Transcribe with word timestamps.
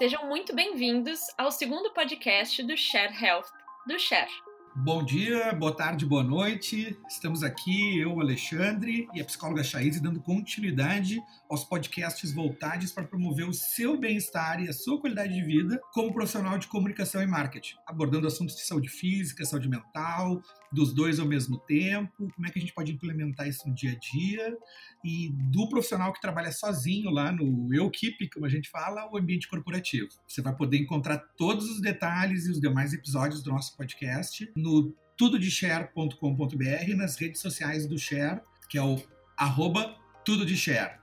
Sejam 0.00 0.26
muito 0.26 0.56
bem-vindos 0.56 1.20
ao 1.36 1.52
segundo 1.52 1.90
podcast 1.90 2.62
do 2.62 2.74
Share 2.74 3.12
Health, 3.22 3.50
do 3.86 3.98
Share. 3.98 4.30
Bom 4.76 5.04
dia, 5.04 5.52
boa 5.52 5.74
tarde, 5.74 6.06
boa 6.06 6.22
noite. 6.22 6.96
Estamos 7.08 7.42
aqui, 7.42 7.98
eu, 7.98 8.20
Alexandre, 8.20 9.08
e 9.12 9.20
a 9.20 9.24
psicóloga 9.24 9.64
Chaise, 9.64 10.00
dando 10.00 10.20
continuidade 10.20 11.20
aos 11.50 11.64
podcasts 11.64 12.32
voltados 12.32 12.92
para 12.92 13.02
promover 13.02 13.48
o 13.48 13.52
seu 13.52 13.98
bem-estar 13.98 14.62
e 14.62 14.68
a 14.68 14.72
sua 14.72 15.00
qualidade 15.00 15.34
de 15.34 15.42
vida 15.42 15.80
como 15.92 16.14
profissional 16.14 16.56
de 16.56 16.68
comunicação 16.68 17.20
e 17.20 17.26
marketing, 17.26 17.74
abordando 17.84 18.28
assuntos 18.28 18.54
de 18.54 18.62
saúde 18.62 18.88
física, 18.88 19.44
saúde 19.44 19.68
mental, 19.68 20.40
dos 20.72 20.94
dois 20.94 21.18
ao 21.18 21.26
mesmo 21.26 21.58
tempo, 21.58 22.30
como 22.32 22.46
é 22.46 22.50
que 22.50 22.58
a 22.58 22.62
gente 22.62 22.72
pode 22.72 22.92
implementar 22.92 23.48
isso 23.48 23.68
no 23.68 23.74
dia 23.74 23.90
a 23.90 23.98
dia, 23.98 24.56
e 25.04 25.30
do 25.50 25.68
profissional 25.68 26.12
que 26.12 26.20
trabalha 26.20 26.52
sozinho 26.52 27.10
lá 27.10 27.32
no 27.32 27.74
eu 27.74 27.90
keep, 27.90 28.30
como 28.30 28.46
a 28.46 28.48
gente 28.48 28.70
fala, 28.70 29.10
o 29.12 29.18
ambiente 29.18 29.48
corporativo. 29.48 30.08
Você 30.28 30.40
vai 30.40 30.54
poder 30.54 30.78
encontrar 30.78 31.18
todos 31.36 31.68
os 31.68 31.80
detalhes 31.80 32.46
e 32.46 32.52
os 32.52 32.60
demais 32.60 32.92
episódios 32.92 33.42
do 33.42 33.50
nosso 33.50 33.76
podcast 33.76 34.48
no 34.60 34.94
tudodeshare.com.br 35.16 36.96
nas 36.96 37.16
redes 37.16 37.40
sociais 37.40 37.86
do 37.86 37.98
Share, 37.98 38.40
que 38.68 38.78
é 38.78 38.82
o 38.82 39.02
arroba 39.36 39.96
tudodeshare. 40.24 41.00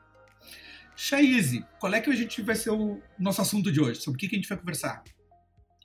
Chaize, 0.96 1.64
qual 1.80 1.94
é 1.94 2.02
que 2.02 2.10
a 2.10 2.16
gente 2.16 2.42
vai 2.42 2.56
ser 2.56 2.72
o 2.72 3.02
nosso 3.20 3.42
assunto 3.42 3.72
de 3.72 3.80
hoje? 3.80 4.02
Sobre 4.02 4.18
o 4.18 4.20
que, 4.20 4.28
que 4.28 4.36
a 4.36 4.40
gente 4.40 4.50
vai 4.50 4.58
conversar? 4.58 5.04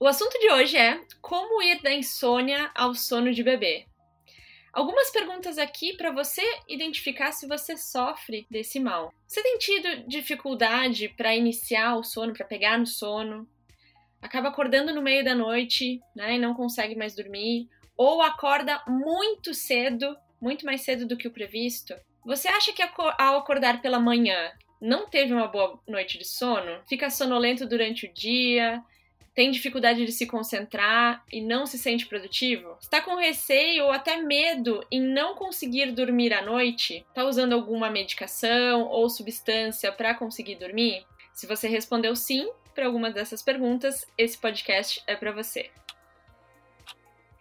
O 0.00 0.06
assunto 0.06 0.38
de 0.38 0.50
hoje 0.50 0.76
é 0.76 1.00
como 1.20 1.62
ir 1.62 1.82
da 1.82 1.92
insônia 1.92 2.70
ao 2.74 2.94
sono 2.94 3.32
de 3.32 3.42
bebê. 3.42 3.86
Algumas 4.72 5.10
perguntas 5.10 5.58
aqui 5.58 5.94
para 5.98 6.10
você 6.10 6.42
identificar 6.66 7.30
se 7.30 7.46
você 7.46 7.76
sofre 7.76 8.46
desse 8.50 8.80
mal. 8.80 9.12
Você 9.26 9.42
tem 9.42 9.58
tido 9.58 10.08
dificuldade 10.08 11.10
para 11.10 11.36
iniciar 11.36 11.96
o 11.96 12.02
sono, 12.02 12.32
para 12.32 12.46
pegar 12.46 12.78
no 12.78 12.86
sono? 12.86 13.46
Acaba 14.22 14.48
acordando 14.48 14.94
no 14.94 15.02
meio 15.02 15.24
da 15.24 15.34
noite, 15.34 16.00
né, 16.16 16.36
e 16.36 16.38
não 16.38 16.54
consegue 16.54 16.94
mais 16.94 17.14
dormir, 17.14 17.68
ou 17.96 18.22
acorda 18.22 18.80
muito 18.86 19.52
cedo, 19.52 20.16
muito 20.40 20.64
mais 20.64 20.82
cedo 20.82 21.06
do 21.06 21.16
que 21.16 21.28
o 21.28 21.32
previsto? 21.32 21.94
Você 22.24 22.48
acha 22.48 22.72
que 22.72 22.82
ao 22.82 23.36
acordar 23.36 23.82
pela 23.82 23.98
manhã 23.98 24.52
não 24.80 25.10
teve 25.10 25.34
uma 25.34 25.48
boa 25.48 25.78
noite 25.88 26.16
de 26.18 26.24
sono? 26.24 26.80
Fica 26.88 27.10
sonolento 27.10 27.66
durante 27.66 28.06
o 28.06 28.14
dia? 28.14 28.82
tem 29.34 29.50
dificuldade 29.50 30.04
de 30.04 30.12
se 30.12 30.26
concentrar 30.26 31.24
e 31.32 31.40
não 31.40 31.66
se 31.66 31.78
sente 31.78 32.06
produtivo? 32.06 32.76
Está 32.80 33.00
com 33.00 33.16
receio 33.16 33.84
ou 33.84 33.90
até 33.90 34.20
medo 34.20 34.84
em 34.90 35.00
não 35.00 35.34
conseguir 35.34 35.92
dormir 35.92 36.32
à 36.32 36.42
noite? 36.42 37.04
Está 37.08 37.24
usando 37.24 37.54
alguma 37.54 37.90
medicação 37.90 38.82
ou 38.82 39.08
substância 39.08 39.90
para 39.90 40.14
conseguir 40.14 40.56
dormir? 40.56 41.04
Se 41.32 41.46
você 41.46 41.66
respondeu 41.66 42.14
sim 42.14 42.48
para 42.74 42.86
alguma 42.86 43.10
dessas 43.10 43.42
perguntas, 43.42 44.06
esse 44.16 44.38
podcast 44.38 45.02
é 45.06 45.14
para 45.14 45.32
você. 45.32 45.70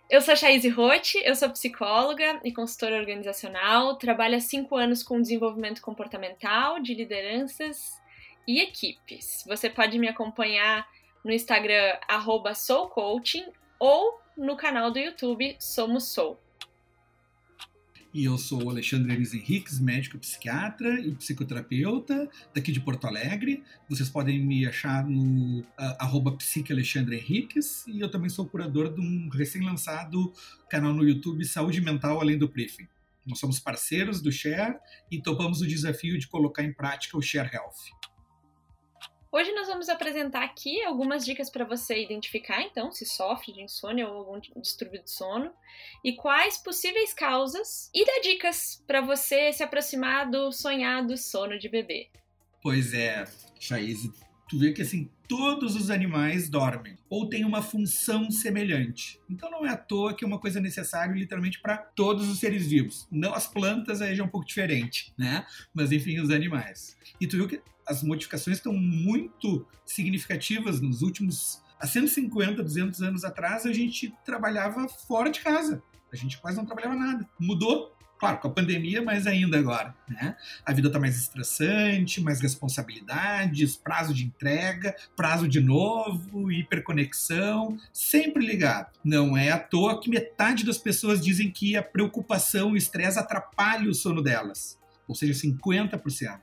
Eu 0.09 0.19
sou 0.19 0.33
a 0.33 0.35
Chaise 0.35 0.67
Roth, 0.67 1.15
eu 1.23 1.33
sou 1.35 1.49
psicóloga 1.49 2.41
e 2.43 2.51
consultora 2.51 2.97
organizacional, 2.97 3.95
trabalho 3.95 4.35
há 4.35 4.41
cinco 4.41 4.75
anos 4.75 5.03
com 5.03 5.21
desenvolvimento 5.21 5.81
comportamental, 5.81 6.81
de 6.81 6.93
lideranças 6.93 8.01
e 8.45 8.59
equipes. 8.59 9.45
Você 9.47 9.69
pode 9.69 9.97
me 9.97 10.09
acompanhar 10.09 10.85
no 11.23 11.31
Instagram 11.31 11.97
@soucoaching 12.53 13.45
ou 13.79 14.19
no 14.37 14.57
canal 14.57 14.91
do 14.91 14.99
YouTube 14.99 15.55
Somos 15.59 16.09
Sou. 16.09 16.37
E 18.13 18.25
eu 18.25 18.37
sou 18.37 18.65
o 18.65 18.69
Alexandre 18.69 19.13
Enes 19.13 19.33
Henriques, 19.33 19.79
médico 19.79 20.17
psiquiatra 20.17 20.99
e 20.99 21.15
psicoterapeuta 21.15 22.29
daqui 22.53 22.69
de 22.69 22.81
Porto 22.81 23.07
Alegre. 23.07 23.63
Vocês 23.87 24.09
podem 24.09 24.37
me 24.37 24.67
achar 24.67 25.05
no 25.07 25.61
uh, 25.61 25.65
Henriques 27.13 27.87
e 27.87 28.01
eu 28.01 28.11
também 28.11 28.29
sou 28.29 28.45
curador 28.45 28.93
de 28.93 28.99
um 28.99 29.29
recém-lançado 29.29 30.33
canal 30.69 30.93
no 30.93 31.07
YouTube 31.07 31.45
Saúde 31.45 31.79
Mental 31.79 32.19
Além 32.19 32.37
do 32.37 32.49
Briefing. 32.49 32.87
Nós 33.25 33.39
somos 33.39 33.61
parceiros 33.61 34.21
do 34.21 34.29
Share 34.29 34.75
e 35.09 35.21
topamos 35.21 35.61
o 35.61 35.67
desafio 35.67 36.19
de 36.19 36.27
colocar 36.27 36.63
em 36.63 36.73
prática 36.73 37.17
o 37.17 37.21
Share 37.21 37.49
Health. 37.53 38.00
Hoje 39.33 39.53
nós 39.53 39.67
vamos 39.67 39.87
apresentar 39.87 40.43
aqui 40.43 40.83
algumas 40.83 41.23
dicas 41.23 41.49
para 41.49 41.63
você 41.63 42.03
identificar, 42.03 42.61
então, 42.63 42.91
se 42.91 43.05
sofre 43.05 43.53
de 43.53 43.61
insônia 43.61 44.05
ou 44.05 44.17
algum 44.17 44.41
distúrbio 44.61 45.01
de 45.01 45.09
sono 45.09 45.53
e 46.03 46.11
quais 46.17 46.57
possíveis 46.57 47.13
causas 47.13 47.89
e 47.93 48.05
dar 48.05 48.19
dicas 48.19 48.83
para 48.85 48.99
você 48.99 49.53
se 49.53 49.63
aproximar 49.63 50.29
do 50.29 50.51
sonhado 50.51 51.17
sono 51.17 51.57
de 51.57 51.69
bebê. 51.69 52.09
Pois 52.61 52.93
é, 52.93 53.25
Chaise, 53.57 54.11
tu 54.49 54.59
vê 54.59 54.73
que 54.73 54.81
assim, 54.81 55.09
todos 55.29 55.77
os 55.77 55.89
animais 55.89 56.49
dormem 56.49 56.97
ou 57.09 57.29
têm 57.29 57.45
uma 57.45 57.61
função 57.61 58.29
semelhante. 58.29 59.17
Então 59.29 59.49
não 59.49 59.65
é 59.65 59.69
à 59.69 59.77
toa 59.77 60.13
que 60.13 60.25
é 60.25 60.27
uma 60.27 60.39
coisa 60.39 60.59
necessária 60.59 61.13
literalmente 61.13 61.61
para 61.61 61.77
todos 61.77 62.27
os 62.27 62.37
seres 62.37 62.67
vivos. 62.67 63.07
Não 63.09 63.33
as 63.33 63.47
plantas 63.47 64.01
aí 64.01 64.13
já 64.13 64.23
é 64.23 64.25
um 64.25 64.29
pouco 64.29 64.45
diferente, 64.45 65.13
né? 65.17 65.45
Mas 65.73 65.93
enfim, 65.93 66.19
os 66.19 66.29
animais. 66.31 66.97
E 67.19 67.25
tu 67.25 67.37
viu 67.37 67.47
que 67.47 67.61
as 67.87 68.03
modificações 68.03 68.57
estão 68.57 68.73
muito 68.73 69.65
significativas 69.85 70.79
nos 70.79 71.01
últimos 71.01 71.61
há 71.79 71.87
150, 71.87 72.61
200 72.61 73.01
anos 73.01 73.23
atrás, 73.23 73.65
a 73.65 73.73
gente 73.73 74.13
trabalhava 74.23 74.87
fora 74.87 75.29
de 75.29 75.39
casa. 75.39 75.81
A 76.13 76.15
gente 76.15 76.37
quase 76.39 76.57
não 76.57 76.65
trabalhava 76.65 76.95
nada. 76.95 77.27
Mudou 77.39 77.95
Claro, 78.21 78.37
com 78.37 78.49
a 78.49 78.51
pandemia, 78.51 79.01
mas 79.01 79.25
ainda 79.25 79.57
agora. 79.57 79.95
Né? 80.07 80.35
A 80.63 80.71
vida 80.71 80.89
está 80.89 80.99
mais 80.99 81.17
estressante, 81.17 82.21
mais 82.21 82.39
responsabilidades, 82.39 83.75
prazo 83.75 84.13
de 84.13 84.25
entrega, 84.25 84.95
prazo 85.15 85.47
de 85.47 85.59
novo, 85.59 86.51
hiperconexão, 86.51 87.79
sempre 87.91 88.45
ligado. 88.45 88.91
Não 89.03 89.35
é 89.35 89.49
à 89.49 89.57
toa 89.57 89.99
que 89.99 90.07
metade 90.07 90.63
das 90.63 90.77
pessoas 90.77 91.19
dizem 91.19 91.49
que 91.49 91.75
a 91.75 91.81
preocupação 91.81 92.69
e 92.69 92.73
o 92.73 92.77
estresse 92.77 93.17
atrapalha 93.17 93.89
o 93.89 93.95
sono 93.95 94.21
delas, 94.21 94.79
ou 95.07 95.15
seja, 95.15 95.33
50%. 95.33 96.39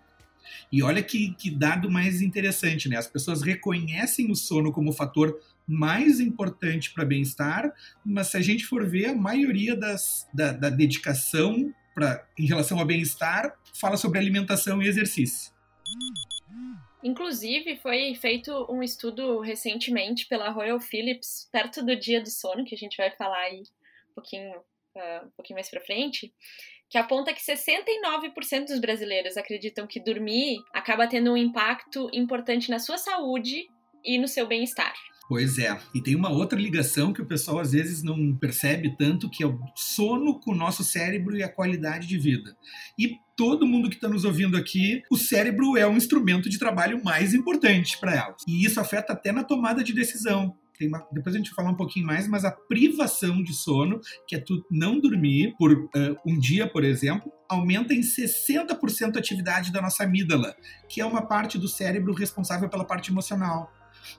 E 0.71 0.83
olha 0.83 1.03
que, 1.03 1.35
que 1.35 1.51
dado 1.51 1.91
mais 1.91 2.21
interessante, 2.21 2.89
né? 2.89 2.97
As 2.97 3.07
pessoas 3.07 3.43
reconhecem 3.43 4.31
o 4.31 4.35
sono 4.35 4.73
como 4.73 4.93
fator 4.93 5.39
mais 5.67 6.19
importante 6.19 6.93
para 6.93 7.05
bem-estar, 7.05 7.73
mas 8.05 8.29
se 8.29 8.37
a 8.37 8.41
gente 8.41 8.65
for 8.65 8.89
ver, 8.89 9.07
a 9.07 9.15
maioria 9.15 9.77
das, 9.77 10.27
da, 10.33 10.53
da 10.53 10.71
dedicação 10.71 11.73
pra, 11.95 12.27
em 12.39 12.47
relação 12.47 12.79
ao 12.79 12.87
bem-estar 12.87 13.55
fala 13.75 13.97
sobre 13.97 14.19
alimentação 14.19 14.83
e 14.83 14.89
exercício. 14.89 15.53
Inclusive, 17.03 17.77
foi 17.77 18.15
feito 18.15 18.67
um 18.71 18.83
estudo 18.83 19.41
recentemente 19.41 20.27
pela 20.27 20.51
Royal 20.51 20.81
Philips, 20.81 21.49
perto 21.53 21.85
do 21.85 21.95
dia 21.95 22.21
do 22.21 22.31
sono, 22.31 22.65
que 22.65 22.75
a 22.75 22.79
gente 22.79 22.97
vai 22.97 23.11
falar 23.13 23.39
aí 23.39 23.63
um 24.11 24.15
pouquinho, 24.15 24.57
uh, 24.57 25.27
um 25.27 25.31
pouquinho 25.37 25.57
mais 25.57 25.71
para 25.71 25.81
frente, 25.81 26.33
que 26.89 26.99
aponta 26.99 27.33
que 27.33 27.41
69% 27.41 28.67
dos 28.67 28.81
brasileiros 28.81 29.37
acreditam 29.37 29.87
que 29.87 30.01
dormir 30.01 30.59
acaba 30.73 31.07
tendo 31.07 31.33
um 31.33 31.37
impacto 31.37 32.09
importante 32.13 32.71
na 32.71 32.79
sua 32.79 32.97
saúde 32.97 33.69
e 34.05 34.19
no 34.19 34.29
seu 34.29 34.47
bem-estar. 34.47 34.95
Pois 35.29 35.59
é. 35.59 35.79
E 35.95 36.01
tem 36.01 36.17
uma 36.17 36.31
outra 36.31 36.59
ligação 36.59 37.13
que 37.13 37.21
o 37.21 37.27
pessoal 37.27 37.59
às 37.59 37.73
vezes 37.73 38.03
não 38.03 38.35
percebe 38.35 38.97
tanto, 38.97 39.29
que 39.29 39.43
é 39.43 39.47
o 39.47 39.61
sono 39.77 40.41
com 40.41 40.53
o 40.53 40.57
nosso 40.57 40.83
cérebro 40.83 41.37
e 41.37 41.43
a 41.43 41.53
qualidade 41.53 42.07
de 42.07 42.17
vida. 42.17 42.57
E 42.99 43.19
todo 43.37 43.67
mundo 43.67 43.91
que 43.91 43.97
está 43.97 44.09
nos 44.09 44.25
ouvindo 44.25 44.57
aqui, 44.57 45.03
o 45.11 45.19
cérebro 45.19 45.77
é 45.77 45.87
o 45.87 45.93
instrumento 45.93 46.49
de 46.49 46.59
trabalho 46.59 47.05
mais 47.05 47.35
importante 47.35 47.99
para 47.99 48.17
elas. 48.17 48.43
E 48.49 48.65
isso 48.65 48.81
afeta 48.81 49.13
até 49.13 49.31
na 49.31 49.45
tomada 49.45 49.85
de 49.85 49.93
decisão. 49.93 50.57
Uma, 50.87 51.07
depois 51.13 51.35
a 51.35 51.39
gente 51.39 51.51
vai 51.51 51.57
falar 51.57 51.71
um 51.71 51.77
pouquinho 51.77 52.07
mais, 52.07 52.29
mas 52.29 52.45
a 52.45 52.51
privação 52.51 53.43
de 53.43 53.53
sono, 53.53 54.01
que 54.27 54.37
é 54.37 54.39
tu 54.39 54.65
não 54.71 55.01
dormir 55.01 55.55
por 55.59 55.73
uh, 55.73 55.89
um 56.25 56.39
dia, 56.39 56.69
por 56.69 56.85
exemplo, 56.85 57.33
aumenta 57.49 57.93
em 57.93 58.01
60% 58.01 59.17
a 59.17 59.19
atividade 59.19 59.73
da 59.73 59.83
nossa 59.83 60.05
amígdala, 60.05 60.55
que 60.89 61.01
é 61.01 61.07
uma 61.07 61.23
parte 61.23 61.59
do 61.59 61.67
cérebro 61.67 62.13
responsável 62.13 62.69
pela 62.69 62.85
parte 62.85 63.11
emocional. 63.11 63.73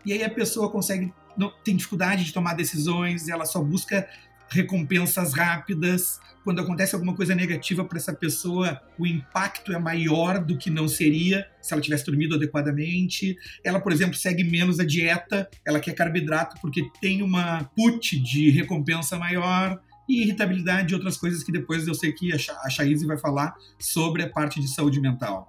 E 0.05 0.11
aí 0.11 0.23
a 0.23 0.29
pessoa 0.29 0.69
consegue, 0.69 1.13
não, 1.37 1.51
tem 1.63 1.75
dificuldade 1.75 2.25
de 2.25 2.33
tomar 2.33 2.53
decisões, 2.53 3.29
ela 3.29 3.45
só 3.45 3.61
busca 3.61 4.07
recompensas 4.49 5.33
rápidas. 5.33 6.19
Quando 6.43 6.61
acontece 6.61 6.95
alguma 6.95 7.15
coisa 7.15 7.35
negativa 7.35 7.83
para 7.85 7.97
essa 7.97 8.13
pessoa, 8.13 8.81
o 8.97 9.05
impacto 9.05 9.73
é 9.73 9.79
maior 9.79 10.43
do 10.43 10.57
que 10.57 10.69
não 10.69 10.87
seria 10.87 11.47
se 11.61 11.73
ela 11.73 11.81
tivesse 11.81 12.05
dormido 12.05 12.35
adequadamente. 12.35 13.35
Ela, 13.63 13.79
por 13.79 13.91
exemplo, 13.91 14.15
segue 14.15 14.43
menos 14.43 14.79
a 14.79 14.85
dieta, 14.85 15.49
ela 15.65 15.79
quer 15.79 15.93
carboidrato 15.93 16.57
porque 16.61 16.81
tem 17.01 17.21
uma 17.21 17.63
put 17.75 18.19
de 18.19 18.49
recompensa 18.49 19.17
maior. 19.17 19.79
E 20.07 20.23
irritabilidade 20.23 20.91
e 20.91 20.95
outras 20.95 21.17
coisas 21.17 21.43
que 21.43 21.51
depois 21.51 21.87
eu 21.87 21.93
sei 21.93 22.11
que 22.11 22.33
a 22.33 22.69
Chaise 22.69 23.05
vai 23.05 23.15
falar 23.15 23.53
sobre 23.79 24.23
a 24.23 24.29
parte 24.29 24.59
de 24.59 24.67
saúde 24.67 24.99
mental. 24.99 25.47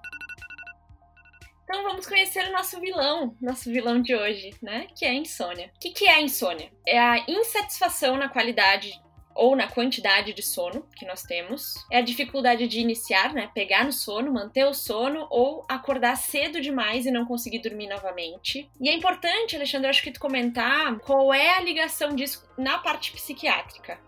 Então 1.71 1.85
vamos 1.85 2.05
conhecer 2.05 2.49
o 2.49 2.53
nosso 2.53 2.81
vilão, 2.81 3.37
nosso 3.41 3.71
vilão 3.71 4.03
de 4.03 4.13
hoje, 4.13 4.51
né? 4.61 4.89
Que 4.99 5.05
é 5.05 5.11
a 5.11 5.15
insônia. 5.15 5.71
O 5.77 5.79
que, 5.79 5.91
que 5.91 6.05
é 6.05 6.17
a 6.17 6.21
insônia? 6.21 6.69
É 6.85 6.99
a 6.99 7.25
insatisfação 7.29 8.17
na 8.17 8.29
qualidade 8.29 8.93
ou 9.37 9.55
na 9.55 9.69
quantidade 9.69 10.33
de 10.33 10.43
sono 10.43 10.85
que 10.97 11.07
nós 11.07 11.23
temos. 11.23 11.75
É 11.89 11.99
a 11.99 12.03
dificuldade 12.03 12.67
de 12.67 12.81
iniciar, 12.81 13.33
né? 13.33 13.53
Pegar 13.55 13.85
no 13.85 13.93
sono, 13.93 14.33
manter 14.33 14.65
o 14.65 14.75
sono 14.75 15.29
ou 15.31 15.65
acordar 15.69 16.17
cedo 16.17 16.61
demais 16.61 17.07
e 17.07 17.13
não 17.13 17.25
conseguir 17.25 17.61
dormir 17.61 17.87
novamente. 17.87 18.69
E 18.81 18.89
é 18.89 18.93
importante, 18.93 19.55
Alexandre, 19.55 19.89
acho 19.89 20.03
que 20.03 20.11
tu 20.11 20.19
comentar 20.19 20.99
qual 20.99 21.33
é 21.33 21.51
a 21.57 21.61
ligação 21.61 22.17
disso 22.17 22.45
na 22.59 22.79
parte 22.79 23.13
psiquiátrica. 23.13 24.01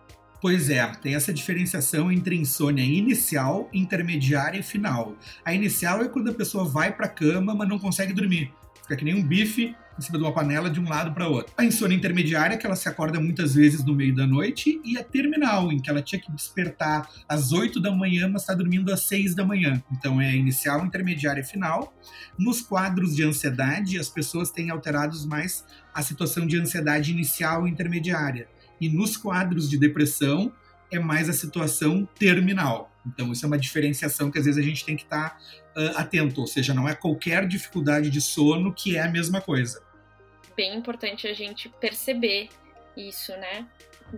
Pois 0.43 0.69
é, 0.69 0.85
tem 1.01 1.15
essa 1.15 1.33
diferenciação 1.33 2.11
entre 2.11 2.35
insônia 2.35 2.83
inicial, 2.83 3.71
intermediária 3.73 4.59
e 4.59 4.63
final. 4.63 5.15
A 5.45 5.55
inicial 5.55 6.03
é 6.03 6.09
quando 6.09 6.31
a 6.31 6.35
pessoa 6.35 6.65
vai 6.65 6.91
para 6.93 7.07
a 7.07 7.09
cama, 7.09 7.55
mas 7.55 7.69
não 7.69 7.79
consegue 7.79 8.13
dormir. 8.13 8.53
Fica 8.83 8.97
que 8.97 9.05
nem 9.05 9.15
um 9.15 9.23
bife 9.23 9.77
em 9.97 10.03
cima 10.03 10.19
de 10.19 10.25
uma 10.25 10.33
panela 10.33 10.69
de 10.69 10.81
um 10.81 10.89
lado 10.89 11.13
para 11.13 11.29
outro. 11.29 11.53
A 11.57 11.65
insônia 11.65 11.95
intermediária, 11.95 12.57
que 12.57 12.67
ela 12.67 12.75
se 12.75 12.89
acorda 12.89 13.21
muitas 13.21 13.55
vezes 13.55 13.85
no 13.85 13.95
meio 13.95 14.17
da 14.17 14.27
noite, 14.27 14.81
e 14.85 14.99
a 14.99 15.05
terminal, 15.05 15.71
em 15.71 15.79
que 15.79 15.89
ela 15.89 16.03
tinha 16.03 16.21
que 16.21 16.33
despertar 16.33 17.09
às 17.29 17.53
8 17.53 17.79
da 17.79 17.93
manhã, 17.93 18.29
mas 18.29 18.43
está 18.43 18.53
dormindo 18.53 18.93
às 18.93 19.03
6 19.03 19.37
da 19.37 19.45
manhã. 19.45 19.81
Então 19.93 20.21
é 20.21 20.35
inicial, 20.35 20.85
intermediária 20.85 21.43
e 21.43 21.45
final. 21.45 21.95
Nos 22.37 22.61
quadros 22.61 23.15
de 23.15 23.23
ansiedade, 23.23 23.97
as 23.97 24.09
pessoas 24.09 24.51
têm 24.51 24.71
alterados 24.71 25.25
mais 25.25 25.65
a 25.95 26.03
situação 26.03 26.49
de 26.49 26.59
ansiedade 26.59 27.13
inicial 27.13 27.69
e 27.69 27.71
intermediária 27.71 28.49
e 28.83 28.89
nos 28.89 29.17
quadros 29.17 29.71
de 29.71 29.79
depressão 29.79 30.53
é 30.91 30.99
mais 30.99 31.29
a 31.29 31.33
situação 31.33 32.05
terminal. 32.19 32.91
Então, 33.07 33.31
isso 33.31 33.45
é 33.45 33.49
uma 33.49 33.59
diferenciação 33.59 34.29
que 34.29 34.39
às 34.41 34.45
vezes 34.45 34.63
a 34.63 34.67
gente 34.67 34.85
tem 34.85 34.97
que 34.97 35.05
estar 35.05 35.41
uh, 35.77 35.97
atento, 35.99 36.41
ou 36.41 36.47
seja, 36.49 36.75
não 36.75 36.89
é 36.89 36.95
qualquer 36.95 37.47
dificuldade 37.47 38.11
de 38.11 38.21
sono 38.21 38.75
que 38.75 38.97
é 38.97 39.03
a 39.03 39.09
mesma 39.09 39.41
coisa. 39.41 39.85
Bem 40.57 40.77
importante 40.77 41.29
a 41.29 41.33
gente 41.33 41.69
perceber 41.69 42.49
isso, 42.97 43.31
né? 43.33 43.69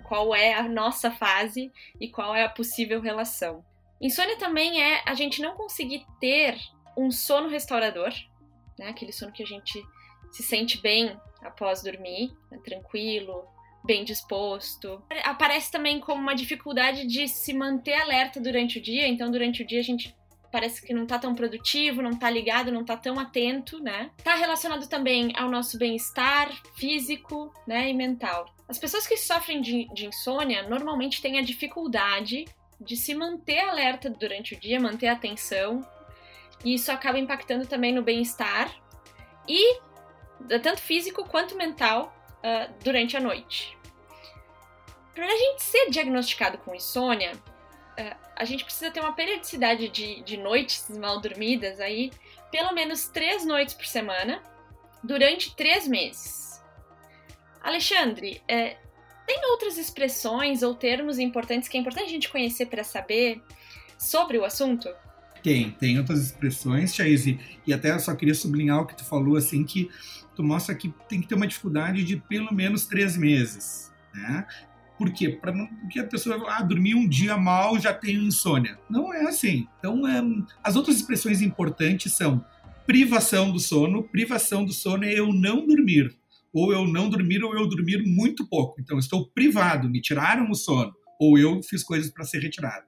Qual 0.03 0.35
é 0.35 0.55
a 0.55 0.67
nossa 0.67 1.11
fase 1.11 1.71
e 2.01 2.09
qual 2.09 2.35
é 2.35 2.43
a 2.43 2.49
possível 2.49 3.03
relação. 3.03 3.63
Insônia 4.01 4.39
também 4.39 4.83
é 4.83 5.03
a 5.07 5.15
gente 5.15 5.43
não 5.43 5.55
conseguir 5.55 6.07
ter 6.19 6.59
um 6.97 7.11
sono 7.11 7.49
restaurador, 7.49 8.13
né? 8.79 8.89
Aquele 8.89 9.13
sono 9.13 9.31
que 9.31 9.43
a 9.43 9.47
gente 9.47 9.81
se 10.33 10.43
sente 10.43 10.81
bem 10.81 11.17
após 11.43 11.83
dormir, 11.83 12.33
né? 12.51 12.59
tranquilo, 12.65 13.47
bem 13.85 14.05
disposto. 14.05 15.03
Aparece 15.23 15.71
também 15.71 16.01
como 16.01 16.21
uma 16.21 16.35
dificuldade 16.35 17.07
de 17.07 17.29
se 17.29 17.53
manter 17.53 17.95
alerta 17.95 18.41
durante 18.41 18.79
o 18.79 18.83
dia, 18.83 19.07
então 19.07 19.31
durante 19.31 19.63
o 19.63 19.67
dia 19.67 19.81
a 19.81 19.85
gente 19.85 20.17
parece 20.51 20.87
que 20.87 20.95
não 20.95 21.05
tá 21.05 21.19
tão 21.19 21.35
produtivo, 21.35 22.01
não 22.01 22.17
tá 22.17 22.31
ligado, 22.31 22.71
não 22.71 22.85
tá 22.85 22.97
tão 22.97 23.19
atento, 23.19 23.81
né? 23.81 24.11
Tá 24.23 24.37
relacionado 24.37 24.87
também 24.89 25.33
ao 25.37 25.51
nosso 25.51 25.77
bem-estar 25.77 26.49
físico, 26.77 27.53
né, 27.67 27.91
e 27.91 27.93
mental. 27.93 28.47
As 28.69 28.79
pessoas 28.79 29.05
que 29.05 29.17
sofrem 29.17 29.61
de, 29.61 29.93
de 29.93 30.07
insônia 30.07 30.63
normalmente 30.69 31.21
têm 31.21 31.41
a 31.41 31.43
dificuldade 31.43 32.45
de 32.81 32.97
se 32.97 33.15
manter 33.15 33.59
alerta 33.59 34.09
durante 34.09 34.55
o 34.55 34.61
dia, 34.61 34.81
manter 34.81 35.09
a 35.09 35.15
atenção, 35.15 35.85
e 36.65 36.75
isso 36.75 36.91
acaba 36.93 37.19
impactando 37.19 37.67
também 37.67 37.93
no 37.93 38.03
bem-estar 38.03 38.73
e 39.49 39.81
tanto 40.63 40.81
físico 40.81 41.29
quanto 41.29 41.57
mental 41.57 42.14
uh, 42.45 42.73
durante 42.85 43.17
a 43.17 43.21
noite. 43.21 43.77
Para 45.15 45.27
a 45.27 45.37
gente 45.37 45.63
ser 45.63 45.91
diagnosticado 45.91 46.59
com 46.59 46.75
insônia, 46.75 47.33
uh, 47.33 48.17
a 48.37 48.45
gente 48.45 48.65
precisa 48.65 48.91
ter 48.91 49.01
uma 49.01 49.15
periodicidade 49.15 49.89
de, 49.89 50.23
de 50.23 50.37
noites 50.37 50.87
mal 50.91 51.21
dormidas 51.21 51.81
aí, 51.81 52.13
pelo 52.51 52.73
menos 52.73 53.07
três 53.09 53.45
noites 53.47 53.75
por 53.75 53.87
semana, 53.87 54.43
durante 55.03 55.55
três 55.57 55.89
meses. 55.89 56.63
Alexandre, 57.63 58.43
é, 58.47 58.77
tem 59.27 59.41
outras 59.51 59.79
expressões 59.79 60.63
ou 60.63 60.75
termos 60.75 61.19
importantes 61.19 61.69
que 61.69 61.77
é 61.77 61.81
importante 61.81 62.07
a 62.07 62.11
gente 62.11 62.29
conhecer 62.29 62.67
para 62.67 62.85
saber 62.85 63.43
sobre 63.99 64.37
o 64.39 64.45
assunto? 64.45 64.89
Tem, 65.43 65.71
tem 65.73 65.99
outras 65.99 66.21
expressões, 66.21 66.95
Chaise, 66.95 67.39
e 67.67 67.73
até 67.73 67.91
eu 67.91 68.01
só 68.01 68.15
queria 68.15 68.35
sublinhar 68.35 68.81
o 68.81 68.87
que 68.87 68.97
tu 68.97 69.05
falou, 69.05 69.37
assim, 69.37 69.63
que 69.65 69.91
tu 70.35 70.43
mostra 70.43 70.75
que 70.75 70.93
tem 71.09 71.21
que 71.21 71.29
ter 71.29 71.35
uma 71.35 71.47
dificuldade 71.47 72.05
de 72.05 72.17
pelo 72.17 72.53
menos 72.53 72.87
três 72.87 73.17
meses, 73.17 73.93
né? 74.13 74.47
Por 74.97 75.13
quê? 75.13 75.29
Para 75.29 75.53
não 75.53 75.67
porque 75.67 75.99
a 75.99 76.07
pessoa 76.07 76.45
ah, 76.49 76.63
dormir 76.63 76.95
um 76.95 77.09
dia 77.09 77.37
mal 77.37 77.79
já 77.79 77.93
tem 77.93 78.15
insônia. 78.15 78.79
Não 78.89 79.13
é 79.13 79.23
assim. 79.23 79.67
Então, 79.79 80.07
é, 80.07 80.23
as 80.63 80.77
outras 80.77 80.97
expressões 80.97 81.43
importantes 81.43 82.13
são 82.13 82.45
privação 82.87 83.51
do 83.51 83.59
sono. 83.59 84.05
Privação 84.05 84.65
do 84.65 84.73
sono 84.73 85.05
é 85.05 85.13
eu 85.13 85.33
não 85.33 85.67
dormir, 85.67 86.17
ou 86.53 86.73
eu 86.73 86.87
não 86.87 87.09
dormir 87.09 87.43
ou 87.43 87.55
eu 87.55 87.69
dormir 87.69 88.05
muito 88.07 88.47
pouco. 88.47 88.81
Então, 88.81 88.99
estou 88.99 89.27
privado, 89.27 89.91
me 89.91 90.01
tiraram 90.01 90.49
o 90.51 90.55
sono, 90.55 90.95
ou 91.19 91.37
eu 91.37 91.61
fiz 91.63 91.83
coisas 91.83 92.11
para 92.11 92.25
ser 92.25 92.39
retirado. 92.39 92.87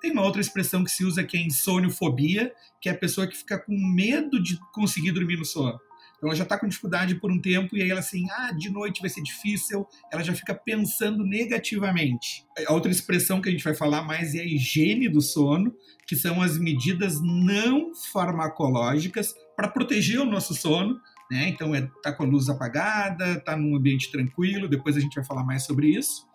Tem 0.00 0.12
uma 0.12 0.22
outra 0.22 0.40
expressão 0.40 0.82
que 0.82 0.90
se 0.90 1.04
usa 1.04 1.24
que 1.24 1.36
é 1.36 1.40
insoniofobia, 1.40 2.52
que 2.80 2.88
é 2.88 2.92
a 2.92 2.96
pessoa 2.96 3.26
que 3.26 3.36
fica 3.36 3.58
com 3.58 3.76
medo 3.76 4.42
de 4.42 4.58
conseguir 4.72 5.12
dormir 5.12 5.36
no 5.36 5.44
sono. 5.44 5.78
Então 6.20 6.28
ela 6.28 6.36
já 6.36 6.44
está 6.44 6.58
com 6.58 6.68
dificuldade 6.68 7.14
por 7.14 7.32
um 7.32 7.40
tempo 7.40 7.74
e 7.74 7.82
aí 7.82 7.90
ela 7.90 8.00
assim, 8.00 8.26
ah, 8.30 8.52
de 8.52 8.68
noite 8.68 9.00
vai 9.00 9.08
ser 9.08 9.22
difícil, 9.22 9.86
ela 10.12 10.22
já 10.22 10.34
fica 10.34 10.54
pensando 10.54 11.24
negativamente. 11.24 12.44
A 12.68 12.74
outra 12.74 12.90
expressão 12.90 13.40
que 13.40 13.48
a 13.48 13.52
gente 13.52 13.64
vai 13.64 13.74
falar 13.74 14.02
mais 14.02 14.34
é 14.34 14.40
a 14.40 14.44
higiene 14.44 15.08
do 15.08 15.22
sono, 15.22 15.74
que 16.06 16.14
são 16.14 16.42
as 16.42 16.58
medidas 16.58 17.22
não 17.22 17.94
farmacológicas 18.12 19.34
para 19.56 19.68
proteger 19.68 20.20
o 20.20 20.26
nosso 20.26 20.54
sono, 20.54 21.00
né? 21.30 21.48
Então 21.48 21.74
é 21.74 21.88
tá 22.02 22.12
com 22.12 22.24
a 22.24 22.26
luz 22.26 22.50
apagada, 22.50 23.40
tá 23.40 23.56
num 23.56 23.74
ambiente 23.74 24.12
tranquilo, 24.12 24.68
depois 24.68 24.98
a 24.98 25.00
gente 25.00 25.14
vai 25.14 25.24
falar 25.24 25.42
mais 25.42 25.64
sobre 25.64 25.88
isso. 25.88 26.28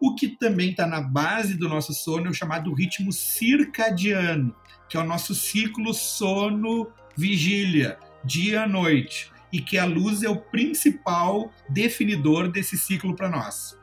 O 0.00 0.14
que 0.14 0.28
também 0.28 0.70
está 0.70 0.86
na 0.86 1.00
base 1.00 1.54
do 1.54 1.68
nosso 1.68 1.92
sono 1.92 2.28
é 2.28 2.30
o 2.30 2.34
chamado 2.34 2.72
ritmo 2.72 3.12
circadiano, 3.12 4.54
que 4.88 4.96
é 4.96 5.00
o 5.00 5.04
nosso 5.04 5.34
ciclo 5.34 5.92
sono-vigília 5.92 7.98
dia 8.24 8.62
à 8.62 8.68
noite, 8.68 9.30
e 9.52 9.60
que 9.60 9.78
a 9.78 9.84
luz 9.84 10.22
é 10.22 10.28
o 10.28 10.36
principal 10.36 11.52
definidor 11.68 12.50
desse 12.50 12.76
ciclo 12.76 13.14
para 13.14 13.28
nós. 13.28 13.78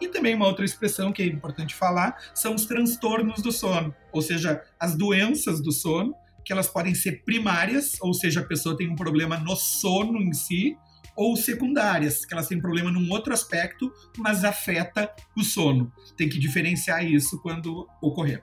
E 0.00 0.08
também 0.08 0.34
uma 0.34 0.46
outra 0.46 0.64
expressão 0.64 1.12
que 1.12 1.22
é 1.22 1.26
importante 1.26 1.74
falar 1.74 2.16
são 2.34 2.54
os 2.54 2.66
transtornos 2.66 3.40
do 3.40 3.50
sono, 3.50 3.94
ou 4.12 4.20
seja, 4.20 4.62
as 4.78 4.94
doenças 4.94 5.62
do 5.62 5.72
sono, 5.72 6.14
que 6.44 6.52
elas 6.52 6.68
podem 6.68 6.94
ser 6.94 7.24
primárias, 7.24 7.96
ou 8.02 8.12
seja, 8.12 8.40
a 8.40 8.44
pessoa 8.44 8.76
tem 8.76 8.90
um 8.90 8.96
problema 8.96 9.38
no 9.38 9.56
sono 9.56 10.20
em 10.20 10.34
si, 10.34 10.76
ou 11.16 11.36
secundárias, 11.36 12.26
que 12.26 12.34
elas 12.34 12.48
têm 12.48 12.60
problema 12.60 12.90
num 12.90 13.10
outro 13.10 13.32
aspecto, 13.32 13.90
mas 14.18 14.44
afeta 14.44 15.10
o 15.36 15.42
sono. 15.42 15.90
Tem 16.18 16.28
que 16.28 16.38
diferenciar 16.38 17.04
isso 17.04 17.40
quando 17.40 17.88
ocorrer. 18.02 18.42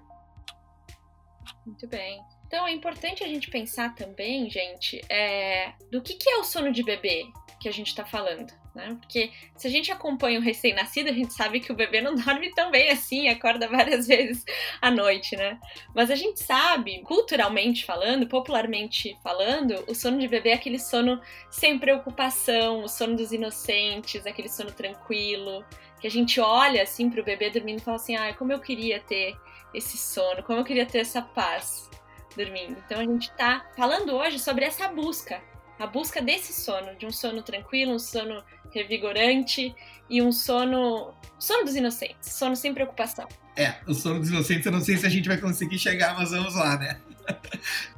Muito 1.65 1.87
bem. 1.87 2.19
Então 2.51 2.67
é 2.67 2.73
importante 2.73 3.23
a 3.23 3.27
gente 3.27 3.49
pensar 3.49 3.95
também, 3.95 4.49
gente, 4.49 5.01
é, 5.07 5.71
do 5.89 6.01
que, 6.01 6.15
que 6.15 6.29
é 6.29 6.35
o 6.35 6.43
sono 6.43 6.69
de 6.69 6.83
bebê 6.83 7.23
que 7.61 7.69
a 7.69 7.71
gente 7.71 7.87
está 7.87 8.03
falando. 8.03 8.51
Né? 8.75 8.97
Porque 8.99 9.31
se 9.55 9.67
a 9.67 9.69
gente 9.69 9.89
acompanha 9.89 10.37
o 10.37 10.43
recém-nascido, 10.43 11.09
a 11.09 11.13
gente 11.13 11.31
sabe 11.31 11.61
que 11.61 11.71
o 11.71 11.75
bebê 11.75 12.01
não 12.01 12.13
dorme 12.19 12.53
tão 12.53 12.69
bem 12.69 12.89
assim, 12.89 13.29
acorda 13.29 13.69
várias 13.69 14.05
vezes 14.07 14.43
à 14.81 14.91
noite, 14.91 15.37
né? 15.37 15.57
Mas 15.95 16.11
a 16.11 16.15
gente 16.15 16.41
sabe, 16.41 17.01
culturalmente 17.03 17.85
falando, 17.85 18.27
popularmente 18.27 19.17
falando, 19.23 19.85
o 19.87 19.95
sono 19.95 20.19
de 20.19 20.27
bebê 20.27 20.49
é 20.49 20.55
aquele 20.55 20.77
sono 20.77 21.21
sem 21.49 21.79
preocupação, 21.79 22.83
o 22.83 22.89
sono 22.89 23.15
dos 23.15 23.31
inocentes, 23.31 24.25
aquele 24.25 24.49
sono 24.49 24.73
tranquilo, 24.73 25.63
que 26.01 26.07
a 26.07 26.11
gente 26.11 26.37
olha 26.41 26.83
assim 26.83 27.09
para 27.09 27.21
o 27.21 27.23
bebê 27.23 27.49
dormindo 27.49 27.79
e 27.79 27.81
fala 27.81 27.95
assim: 27.95 28.17
ai, 28.17 28.33
como 28.33 28.51
eu 28.51 28.59
queria 28.59 28.99
ter 28.99 29.37
esse 29.73 29.97
sono, 29.97 30.43
como 30.43 30.59
eu 30.59 30.65
queria 30.65 30.85
ter 30.85 30.97
essa 30.97 31.21
paz 31.21 31.89
dormindo. 32.35 32.77
Então 32.85 32.99
a 32.99 33.03
gente 33.03 33.29
está 33.29 33.65
falando 33.75 34.13
hoje 34.13 34.39
sobre 34.39 34.65
essa 34.65 34.87
busca, 34.87 35.41
a 35.79 35.87
busca 35.87 36.21
desse 36.21 36.53
sono, 36.53 36.95
de 36.95 37.05
um 37.05 37.11
sono 37.11 37.41
tranquilo, 37.41 37.93
um 37.93 37.99
sono 37.99 38.43
revigorante 38.71 39.73
e 40.09 40.21
um 40.21 40.31
sono, 40.31 41.13
sono 41.39 41.65
dos 41.65 41.75
inocentes, 41.75 42.31
sono 42.31 42.55
sem 42.55 42.73
preocupação. 42.73 43.27
É, 43.55 43.75
o 43.87 43.93
sono 43.93 44.19
dos 44.19 44.29
inocentes, 44.29 44.65
eu 44.65 44.71
não 44.71 44.81
sei 44.81 44.97
se 44.97 45.05
a 45.05 45.09
gente 45.09 45.27
vai 45.27 45.37
conseguir 45.37 45.77
chegar, 45.77 46.15
mas 46.15 46.31
vamos 46.31 46.55
lá, 46.55 46.77
né? 46.77 46.99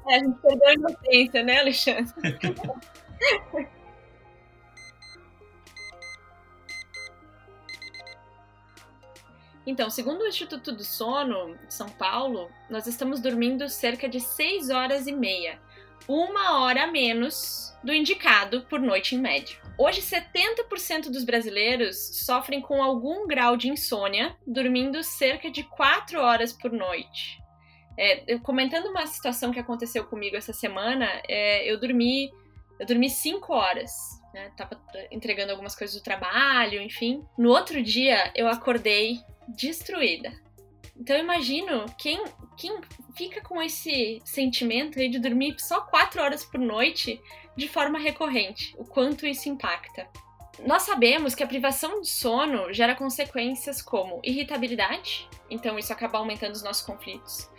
É, 0.08 0.16
a 0.16 0.20
gente 0.20 0.38
perdeu 0.42 0.68
a 0.68 0.74
inocência, 0.74 1.44
né, 1.44 1.60
Alexandre? 1.60 2.13
Então, 9.65 9.89
segundo 9.89 10.22
o 10.22 10.27
Instituto 10.27 10.72
do 10.72 10.84
Sono 10.84 11.55
de 11.67 11.74
São 11.74 11.89
Paulo, 11.89 12.51
nós 12.70 12.86
estamos 12.86 13.22
dormindo 13.22 13.70
cerca 13.70 14.10
de 14.10 14.20
6 14.20 14.70
horas 14.70 15.08
e 15.08 15.13
meia, 15.13 15.60
uma 16.08 16.60
hora 16.60 16.84
a 16.84 16.88
menos 16.88 17.74
do 17.82 17.93
indicado 17.93 18.63
por 18.63 18.79
noite 18.79 19.15
em 19.15 19.20
média. 19.20 19.58
Hoje, 19.77 20.01
70% 20.01 21.10
dos 21.10 21.24
brasileiros 21.24 21.98
sofrem 22.25 22.62
com 22.62 22.84
algum 22.84 23.25
grau 23.25 23.55
de 23.55 23.70
insônia, 23.70 24.36
dormindo 24.46 25.01
cerca 25.01 25.50
de 25.50 25.63
4 25.63 26.20
horas 26.20 26.51
por 26.51 26.72
noite. 26.72 27.41
É, 27.98 28.38
comentando 28.39 28.88
uma 28.88 29.08
situação 29.08 29.51
que 29.51 29.60
aconteceu 29.60 30.03
comigo 30.05 30.36
essa 30.36 30.51
semana, 30.51 31.08
é, 31.27 31.70
eu 31.70 31.79
dormi 31.79 32.32
eu 32.79 32.88
dormi 32.88 33.10
5 33.10 33.53
horas 33.53 33.91
né? 34.34 34.52
Tava 34.58 34.82
entregando 35.12 35.52
algumas 35.52 35.75
coisas 35.75 35.96
do 35.96 36.04
trabalho, 36.04 36.82
enfim. 36.82 37.24
No 37.38 37.50
outro 37.50 37.82
dia, 37.82 38.32
eu 38.36 38.48
acordei 38.48 39.20
destruída. 39.48 40.34
Então 40.96 41.18
imagino 41.18 41.86
quem, 41.98 42.24
quem 42.58 42.80
fica 43.16 43.42
com 43.42 43.62
esse 43.62 44.22
sentimento 44.24 45.00
de 45.00 45.20
dormir 45.20 45.56
só 45.60 45.82
quatro 45.82 46.22
horas 46.22 46.46
por 46.46 46.60
noite 46.60 47.20
de 47.56 47.68
forma 47.68 48.00
recorrente, 48.00 48.75
o 48.78 48.86
quanto 48.86 49.25
isso 49.25 49.50
impacta. 49.50 50.08
Nós 50.66 50.84
sabemos 50.84 51.34
que 51.34 51.44
a 51.44 51.48
privação 51.48 52.02
de 52.02 52.10
sono 52.10 52.72
gera 52.72 52.96
consequências 52.96 53.82
como 53.82 54.22
irritabilidade, 54.24 55.28
então 55.50 55.80
isso 55.80 55.92
acaba 55.92 56.20
aumentando 56.20 56.54
os 56.54 56.63
nossos 56.63 56.86
conflitos. 56.86 57.50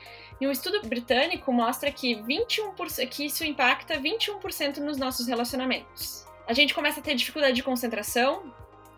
E 0.40 0.46
um 0.46 0.50
estudo 0.50 0.86
britânico 0.86 1.52
mostra 1.52 1.90
que, 1.90 2.14
21%, 2.16 3.08
que 3.08 3.26
isso 3.26 3.44
impacta 3.44 3.98
21% 3.98 4.78
nos 4.78 4.96
nossos 4.96 5.26
relacionamentos. 5.26 6.24
A 6.46 6.52
gente 6.52 6.74
começa 6.74 7.00
a 7.00 7.02
ter 7.02 7.14
dificuldade 7.14 7.54
de 7.54 7.62
concentração, 7.62 8.52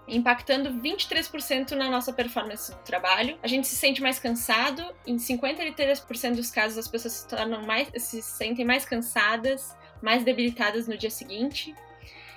impactando 0.08 0.70
23% 0.80 1.72
na 1.72 1.88
nossa 1.88 2.12
performance 2.12 2.72
do 2.72 2.78
trabalho. 2.78 3.38
A 3.42 3.46
gente 3.46 3.66
se 3.66 3.76
sente 3.76 4.02
mais 4.02 4.18
cansado, 4.18 4.84
em 5.06 5.16
53% 5.16 6.34
dos 6.34 6.50
casos 6.50 6.78
as 6.78 6.88
pessoas 6.88 7.14
se, 7.14 7.28
tornam 7.28 7.62
mais, 7.62 7.88
se 8.02 8.20
sentem 8.22 8.64
mais 8.64 8.84
cansadas, 8.84 9.76
mais 10.02 10.24
debilitadas 10.24 10.88
no 10.88 10.96
dia 10.96 11.10
seguinte. 11.10 11.74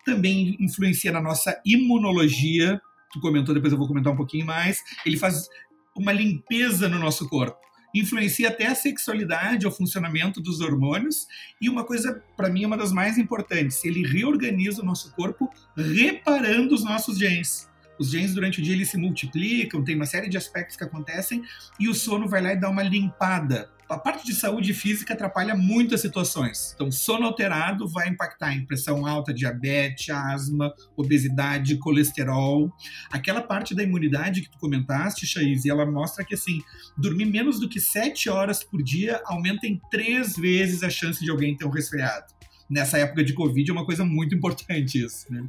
também 0.04 0.58
influencia 0.60 1.12
na 1.12 1.22
nossa 1.22 1.62
imunologia, 1.64 2.82
tu 3.14 3.20
comentou, 3.20 3.54
depois 3.54 3.72
eu 3.72 3.78
vou 3.78 3.88
comentar 3.88 4.12
um 4.12 4.18
pouquinho 4.18 4.48
mais. 4.48 4.82
Ele 5.06 5.18
faz 5.18 5.48
uma 5.96 6.12
limpeza 6.12 6.90
no 6.90 7.00
nosso 7.00 7.30
corpo. 7.30 7.58
Influencia 7.96 8.50
até 8.50 8.68
a 8.68 8.76
sexualidade, 8.76 9.66
o 9.66 9.72
funcionamento 9.72 10.42
dos 10.42 10.60
hormônios. 10.60 11.28
E 11.62 11.70
uma 11.70 11.86
coisa, 11.86 12.22
para 12.36 12.50
mim, 12.50 12.64
é 12.64 12.68
uma 12.68 12.78
das 12.78 12.92
mais 12.92 13.18
importantes: 13.18 13.86
ele 13.86 14.06
reorganiza 14.06 14.82
o 14.82 14.86
nosso 14.86 15.14
corpo 15.14 15.50
reparando 15.78 16.76
os 16.76 16.84
nossos 16.84 17.18
genes. 17.18 17.70
Os 18.00 18.10
genes 18.10 18.34
durante 18.34 18.60
o 18.60 18.64
dia 18.64 18.74
eles 18.74 18.90
se 18.90 18.98
multiplicam, 18.98 19.84
tem 19.84 19.96
uma 19.96 20.06
série 20.06 20.30
de 20.30 20.38
aspectos 20.38 20.76
que 20.76 20.84
acontecem 20.84 21.44
e 21.80 21.88
o 21.88 21.94
sono 21.94 22.28
vai 22.28 22.42
lá 22.42 22.54
e 22.54 22.60
dá 22.60 22.70
uma 22.70 22.84
limpada 22.84 23.70
a 23.88 23.98
parte 23.98 24.26
de 24.26 24.34
saúde 24.34 24.74
física 24.74 25.14
atrapalha 25.14 25.56
muitas 25.56 26.02
situações. 26.02 26.72
Então, 26.74 26.92
sono 26.92 27.26
alterado 27.26 27.88
vai 27.88 28.10
impactar 28.10 28.54
em 28.54 28.66
pressão 28.66 29.06
alta, 29.06 29.34
diabetes, 29.34 30.10
asma, 30.10 30.74
obesidade, 30.98 31.78
colesterol. 31.78 32.72
Aquela 33.12 33.42
parte 33.42 33.76
da 33.76 33.84
imunidade 33.84 34.42
que 34.42 34.50
tu 34.50 34.58
comentaste, 34.58 35.28
Chaiz, 35.28 35.66
ela 35.66 35.86
mostra 35.86 36.26
que, 36.26 36.34
assim, 36.34 36.62
dormir 36.98 37.26
menos 37.26 37.60
do 37.60 37.70
que 37.70 37.80
7 37.80 38.30
horas 38.30 38.64
por 38.64 38.82
dia 38.82 39.22
aumenta 39.26 39.68
em 39.68 39.80
três 39.92 40.36
vezes 40.36 40.82
a 40.82 40.90
chance 40.90 41.24
de 41.24 41.30
alguém 41.30 41.56
ter 41.56 41.66
um 41.66 41.70
resfriado 41.70 42.35
nessa 42.70 42.98
época 42.98 43.24
de 43.24 43.34
Covid 43.34 43.70
é 43.70 43.74
uma 43.74 43.86
coisa 43.86 44.04
muito 44.04 44.36
importante 44.36 45.04
isso, 45.04 45.32
né? 45.32 45.46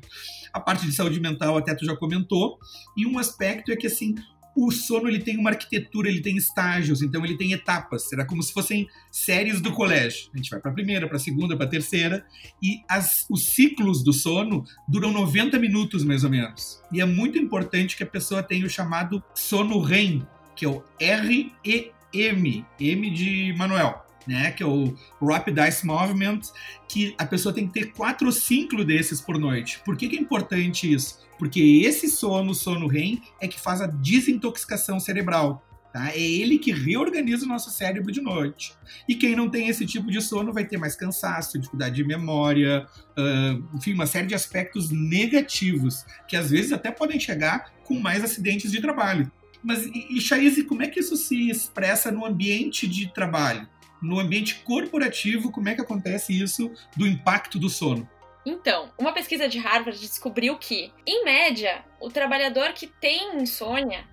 A 0.53 0.61
parte 0.61 0.87
de 0.87 0.93
saúde 0.93 1.21
mental 1.21 1.57
até 1.57 1.75
tu 1.75 1.85
já 1.85 1.97
comentou, 1.97 2.59
e 2.97 3.07
um 3.07 3.19
aspecto 3.19 3.73
é 3.73 3.77
que, 3.77 3.87
assim, 3.87 4.15
o 4.57 4.71
sono 4.71 5.07
ele 5.07 5.19
tem 5.19 5.37
uma 5.37 5.51
arquitetura, 5.51 6.09
ele 6.09 6.23
tem 6.23 6.37
estágios, 6.37 7.03
então 7.03 7.23
ele 7.25 7.37
tem 7.37 7.53
etapas. 7.53 8.09
Será 8.09 8.25
como 8.25 8.43
se 8.43 8.55
fossem 8.55 8.89
séries 9.11 9.61
do 9.61 9.71
colégio. 9.71 10.31
A 10.33 10.37
gente 10.39 10.49
vai 10.49 10.59
para 10.59 10.71
a 10.71 10.75
primeira, 10.75 11.07
para 11.07 11.19
a 11.19 11.21
segunda, 11.21 11.55
para 11.55 11.67
a 11.67 11.69
terceira, 11.69 12.25
e 12.63 12.81
as, 12.89 13.27
os 13.29 13.49
ciclos 13.49 14.03
do 14.03 14.15
sono 14.15 14.65
duram 14.89 15.13
90 15.13 15.59
minutos 15.59 16.03
mais 16.03 16.25
ou 16.25 16.31
menos. 16.31 16.81
E 16.91 17.03
é 17.03 17.05
muito 17.05 17.37
importante 17.37 17.97
que 17.97 18.03
a 18.03 18.07
pessoa 18.07 18.43
tenha 18.43 18.65
o 18.65 18.71
chamado 18.71 19.23
sono 19.35 19.79
REM, 19.79 20.27
que 20.55 20.65
é 20.65 20.69
o 20.69 20.83
R-E-M, 20.99 22.65
M 22.81 23.11
de 23.11 23.55
Manuel 23.59 24.06
né? 24.27 24.51
Que 24.51 24.63
é 24.63 24.67
o 24.67 24.95
Rapid 25.21 25.57
Eye 25.59 25.73
Movement, 25.85 26.41
que 26.89 27.15
a 27.19 27.25
pessoa 27.25 27.55
tem 27.55 27.67
que 27.67 27.73
ter 27.73 27.93
quatro 27.93 28.27
ou 28.27 28.33
cinco 28.33 28.85
desses 28.85 29.21
por 29.21 29.39
noite. 29.39 29.81
Por 29.85 29.97
que, 29.97 30.09
que 30.09 30.17
é 30.17 30.21
importante 30.21 30.93
isso? 30.93 31.25
Porque 31.39 31.83
esse 31.85 32.09
sono, 32.09 32.55
sono 32.55 32.87
REM, 32.87 33.21
é 33.41 33.47
que 33.47 33.61
faz 33.61 33.81
a 33.81 33.87
desintoxicação 33.87 34.99
cerebral. 34.99 35.63
Tá? 35.93 36.11
É 36.11 36.21
ele 36.21 36.59
que 36.59 36.73
reorganiza 36.73 37.47
o 37.47 37.49
nosso 37.49 37.71
cérebro 37.71 38.13
de 38.13 38.21
noite. 38.21 38.75
E 39.09 39.15
quem 39.15 39.35
não 39.35 39.49
tem 39.49 39.69
esse 39.69 39.87
tipo 39.87 40.11
de 40.11 40.21
sono 40.21 40.53
vai 40.53 40.67
ter 40.67 40.77
mais 40.77 40.95
cansaço, 40.95 41.59
dificuldade 41.59 41.95
de 41.95 42.05
memória, 42.05 42.87
uh, 43.17 43.77
enfim, 43.77 43.95
uma 43.95 44.07
série 44.07 44.27
de 44.27 44.35
aspectos 44.35 44.91
negativos, 44.91 46.05
que 46.29 46.37
às 46.37 46.51
vezes 46.51 46.73
até 46.73 46.91
podem 46.91 47.19
chegar 47.19 47.73
com 47.83 47.99
mais 47.99 48.23
acidentes 48.23 48.71
de 48.71 48.81
trabalho. 48.81 49.33
Mas, 49.65 49.87
e, 49.87 50.19
e 50.19 50.65
como 50.65 50.83
é 50.83 50.87
que 50.87 51.01
isso 51.01 51.17
se 51.17 51.49
expressa 51.49 52.13
no 52.13 52.27
ambiente 52.27 52.87
de 52.87 53.13
trabalho? 53.13 53.67
No 54.03 54.19
ambiente 54.19 54.57
corporativo, 54.57 55.51
como 55.51 55.69
é 55.69 55.75
que 55.75 55.81
acontece 55.81 56.39
isso 56.39 56.71
do 56.97 57.07
impacto 57.07 57.59
do 57.59 57.69
sono? 57.69 58.09
Então, 58.45 58.93
uma 58.97 59.13
pesquisa 59.13 59.49
de 59.49 59.59
Harvard 59.59 59.99
descobriu 59.99 60.57
que, 60.57 60.93
em 61.05 61.25
média, 61.25 61.85
o 62.01 62.09
trabalhador 62.09 62.73
que 62.73 62.87
tem 62.87 63.37
insônia 63.43 64.07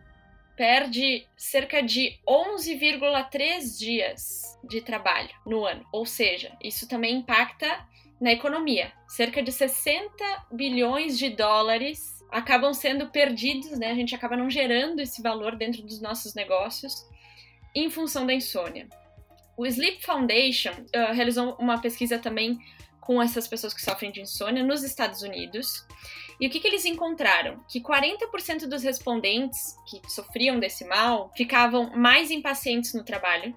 perde 0.56 1.28
cerca 1.36 1.82
de 1.82 2.18
11,3 2.28 3.78
dias 3.78 4.60
de 4.64 4.82
trabalho 4.82 5.30
no 5.46 5.66
ano. 5.66 5.86
Ou 5.92 6.06
seja, 6.06 6.56
isso 6.64 6.88
também 6.88 7.18
impacta 7.18 7.88
na 8.20 8.32
economia. 8.32 8.92
Cerca 9.08 9.44
de 9.44 9.52
60 9.52 10.02
bilhões 10.52 11.18
de 11.18 11.30
dólares 11.30 12.24
acabam 12.32 12.74
sendo 12.74 13.10
perdidos, 13.10 13.78
né? 13.78 13.92
A 13.92 13.96
gente 13.96 14.16
acaba 14.16 14.36
não 14.36 14.50
gerando 14.50 15.00
esse 15.00 15.22
valor 15.22 15.56
dentro 15.56 15.84
dos 15.84 16.02
nossos 16.02 16.34
negócios 16.34 17.08
em 17.76 17.90
função 17.90 18.26
da 18.26 18.34
insônia. 18.34 18.88
O 19.56 19.66
Sleep 19.66 20.04
Foundation 20.04 20.72
uh, 20.72 21.14
realizou 21.14 21.56
uma 21.60 21.80
pesquisa 21.80 22.18
também 22.18 22.60
com 23.00 23.22
essas 23.22 23.48
pessoas 23.48 23.74
que 23.74 23.82
sofrem 23.82 24.12
de 24.12 24.22
insônia 24.22 24.64
nos 24.64 24.84
Estados 24.84 25.22
Unidos. 25.22 25.86
E 26.40 26.48
o 26.48 26.50
que, 26.50 26.60
que 26.60 26.68
eles 26.68 26.86
encontraram? 26.86 27.64
Que 27.70 27.82
40% 27.82 28.68
dos 28.68 28.82
respondentes 28.82 29.76
que 29.88 30.02
sofriam 30.10 30.60
desse 30.60 30.86
mal 30.86 31.32
ficavam 31.36 31.92
mais 31.96 32.32
impacientes 32.32 32.94
no 32.94 33.04
trabalho, 33.04 33.56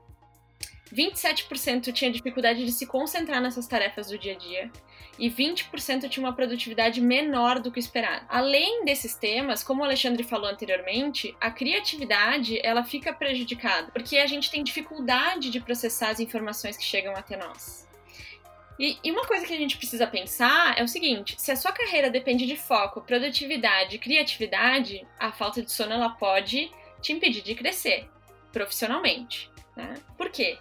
27% 0.92 1.92
tinha 1.92 2.10
dificuldade 2.10 2.64
de 2.64 2.72
se 2.72 2.86
concentrar 2.86 3.40
nessas 3.40 3.66
tarefas 3.66 4.08
do 4.08 4.18
dia 4.18 4.34
a 4.34 4.38
dia 4.38 4.70
e 5.18 5.28
20% 5.30 6.08
tinha 6.08 6.24
uma 6.24 6.34
produtividade 6.34 7.00
menor 7.00 7.58
do 7.58 7.72
que 7.72 7.80
esperado. 7.80 8.24
Além 8.28 8.84
desses 8.84 9.14
temas, 9.14 9.64
como 9.64 9.82
o 9.82 9.84
Alexandre 9.84 10.22
falou 10.22 10.48
anteriormente, 10.48 11.34
a 11.40 11.50
criatividade 11.50 12.60
ela 12.62 12.84
fica 12.84 13.12
prejudicada 13.12 13.90
porque 13.92 14.18
a 14.18 14.26
gente 14.26 14.50
tem 14.50 14.62
dificuldade 14.62 15.50
de 15.50 15.60
processar 15.60 16.10
as 16.10 16.20
informações 16.20 16.76
que 16.76 16.84
chegam 16.84 17.14
até 17.16 17.36
nós. 17.36 17.86
E, 18.78 18.98
e, 19.02 19.10
uma 19.10 19.24
coisa 19.24 19.46
que 19.46 19.54
a 19.54 19.58
gente 19.58 19.78
precisa 19.78 20.06
pensar 20.06 20.78
é 20.78 20.84
o 20.84 20.88
seguinte: 20.88 21.34
se 21.38 21.50
a 21.50 21.56
sua 21.56 21.72
carreira 21.72 22.10
depende 22.10 22.46
de 22.46 22.56
foco, 22.56 23.00
produtividade, 23.00 23.98
criatividade, 23.98 25.06
a 25.18 25.32
falta 25.32 25.62
de 25.62 25.72
sono 25.72 25.94
ela 25.94 26.10
pode 26.10 26.70
te 27.00 27.12
impedir 27.12 27.42
de 27.42 27.54
crescer 27.54 28.06
profissionalmente. 28.52 29.50
Né? 29.74 29.94
Por 30.16 30.30
quê? 30.30 30.58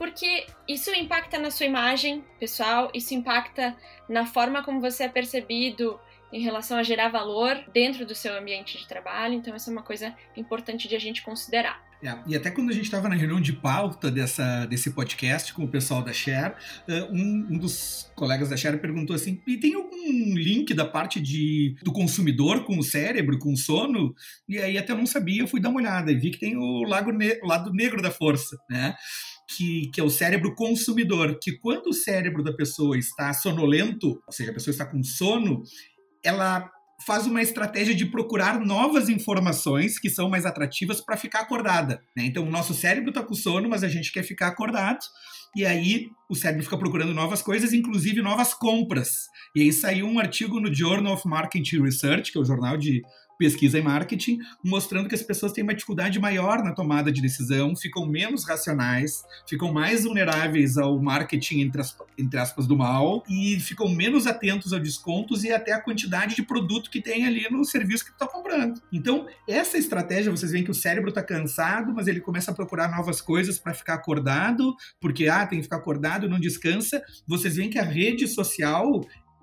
Porque 0.00 0.46
isso 0.66 0.90
impacta 0.94 1.38
na 1.38 1.50
sua 1.50 1.66
imagem 1.66 2.24
pessoal, 2.38 2.90
isso 2.94 3.12
impacta 3.12 3.76
na 4.08 4.24
forma 4.24 4.64
como 4.64 4.80
você 4.80 5.02
é 5.02 5.08
percebido 5.08 6.00
em 6.32 6.40
relação 6.40 6.78
a 6.78 6.82
gerar 6.82 7.10
valor 7.10 7.62
dentro 7.70 8.06
do 8.06 8.14
seu 8.14 8.34
ambiente 8.34 8.78
de 8.78 8.88
trabalho. 8.88 9.34
Então, 9.34 9.54
essa 9.54 9.70
é 9.70 9.72
uma 9.72 9.82
coisa 9.82 10.14
importante 10.34 10.88
de 10.88 10.96
a 10.96 10.98
gente 10.98 11.20
considerar. 11.20 11.84
É, 12.02 12.16
e 12.26 12.34
até 12.34 12.50
quando 12.50 12.70
a 12.70 12.72
gente 12.72 12.84
estava 12.84 13.10
na 13.10 13.14
reunião 13.14 13.38
de 13.38 13.52
pauta 13.52 14.10
dessa, 14.10 14.64
desse 14.64 14.90
podcast 14.94 15.52
com 15.52 15.64
o 15.64 15.68
pessoal 15.68 16.02
da 16.02 16.14
Share, 16.14 16.54
eh, 16.88 17.02
um, 17.12 17.48
um, 17.50 17.58
dos 17.58 18.10
colegas 18.16 18.48
da 18.48 18.56
Share 18.56 18.78
perguntou 18.78 19.14
assim: 19.14 19.42
e 19.46 19.58
tem 19.58 19.74
algum 19.74 20.34
link 20.34 20.72
da 20.72 20.86
parte 20.86 21.20
de, 21.20 21.76
do 21.82 21.92
consumidor 21.92 22.64
com 22.64 22.78
o 22.78 22.82
cérebro, 22.82 23.38
com 23.38 23.52
o 23.52 23.56
sono? 23.56 24.14
E 24.48 24.56
aí 24.56 24.78
até 24.78 24.92
eu 24.92 24.96
não 24.96 25.04
sabia, 25.04 25.42
eu 25.42 25.46
fui 25.46 25.60
dar 25.60 25.68
uma 25.68 25.80
olhada 25.80 26.10
e 26.10 26.16
vi 26.16 26.30
que 26.30 26.40
tem 26.40 26.56
o 26.56 26.84
lago 26.84 27.12
ne 27.12 27.38
lado 27.42 27.70
negro 27.70 28.00
da 28.00 28.10
força, 28.10 28.56
né? 28.70 28.94
Que, 29.56 29.90
que, 29.92 30.00
é 30.00 30.04
o 30.04 30.10
cérebro 30.10 30.54
consumidor, 30.54 31.38
que 31.42 31.58
quando 31.58 31.88
o 31.88 31.92
cérebro 31.92 32.42
da 32.42 32.52
pessoa 32.52 32.96
está 32.96 33.32
sonolento, 33.32 34.22
ou 34.24 34.32
seja, 34.32 34.52
a 34.52 34.54
pessoa 34.54 34.70
está 34.70 34.86
com 34.86 35.02
sono, 35.02 35.64
ela 36.22 36.70
faz 37.04 37.26
uma 37.26 37.42
estratégia 37.42 37.94
de 37.94 38.06
procurar 38.06 38.60
novas 38.60 39.08
informações 39.08 39.98
que 39.98 40.10
são 40.10 40.28
mais 40.28 40.44
atrativas 40.44 41.00
para 41.00 41.16
ficar 41.16 41.40
acordada. 41.40 42.00
Né? 42.16 42.24
Então, 42.26 42.44
o 42.44 42.50
nosso 42.50 42.74
cérebro 42.74 43.08
está 43.10 43.22
com 43.22 43.34
sono, 43.34 43.68
mas 43.68 43.82
a 43.82 43.88
gente 43.88 44.12
quer 44.12 44.22
ficar 44.22 44.48
acordado. 44.48 45.00
E 45.56 45.64
aí 45.64 46.08
o 46.28 46.36
cérebro 46.36 46.62
fica 46.62 46.78
procurando 46.78 47.12
novas 47.12 47.42
coisas, 47.42 47.72
inclusive 47.72 48.22
novas 48.22 48.54
compras. 48.54 49.28
E 49.54 49.62
aí 49.62 49.72
saiu 49.72 50.06
um 50.06 50.18
artigo 50.18 50.60
no 50.60 50.72
Journal 50.72 51.14
of 51.14 51.26
Marketing 51.26 51.82
Research, 51.82 52.30
que 52.30 52.38
é 52.38 52.40
o 52.40 52.44
jornal 52.44 52.76
de 52.76 53.02
pesquisa 53.40 53.78
em 53.78 53.82
marketing, 53.82 54.38
mostrando 54.62 55.08
que 55.08 55.14
as 55.14 55.22
pessoas 55.22 55.50
têm 55.50 55.64
uma 55.64 55.72
dificuldade 55.72 56.20
maior 56.20 56.62
na 56.62 56.74
tomada 56.74 57.10
de 57.10 57.22
decisão, 57.22 57.74
ficam 57.74 58.04
menos 58.04 58.44
racionais, 58.44 59.24
ficam 59.48 59.72
mais 59.72 60.04
vulneráveis 60.04 60.76
ao 60.76 61.00
marketing, 61.00 61.60
entre, 61.62 61.80
as, 61.80 61.96
entre 62.18 62.38
aspas, 62.38 62.66
do 62.66 62.76
mal, 62.76 63.24
e 63.26 63.58
ficam 63.58 63.88
menos 63.88 64.26
atentos 64.26 64.74
a 64.74 64.78
descontos 64.78 65.42
e 65.42 65.50
até 65.50 65.72
a 65.72 65.80
quantidade 65.80 66.36
de 66.36 66.42
produto 66.42 66.90
que 66.90 67.00
tem 67.00 67.26
ali 67.26 67.48
no 67.50 67.64
serviço 67.64 68.04
que 68.04 68.10
está 68.10 68.26
comprando. 68.26 68.78
Então, 68.92 69.26
essa 69.48 69.78
estratégia, 69.78 70.30
vocês 70.30 70.52
veem 70.52 70.62
que 70.62 70.70
o 70.70 70.74
cérebro 70.74 71.08
está 71.08 71.22
cansado, 71.22 71.94
mas 71.94 72.06
ele 72.08 72.20
começa 72.20 72.50
a 72.50 72.54
procurar 72.54 72.90
novas 72.94 73.22
coisas 73.22 73.58
para 73.58 73.72
ficar 73.72 73.94
acordado, 73.94 74.76
porque, 75.00 75.28
ah, 75.28 75.46
tem 75.46 75.60
que 75.60 75.64
ficar 75.64 75.76
acordado, 75.76 76.28
não 76.28 76.38
descansa. 76.38 77.02
Vocês 77.26 77.56
veem 77.56 77.70
que 77.70 77.78
a 77.78 77.84
rede 77.84 78.28
social, 78.28 79.00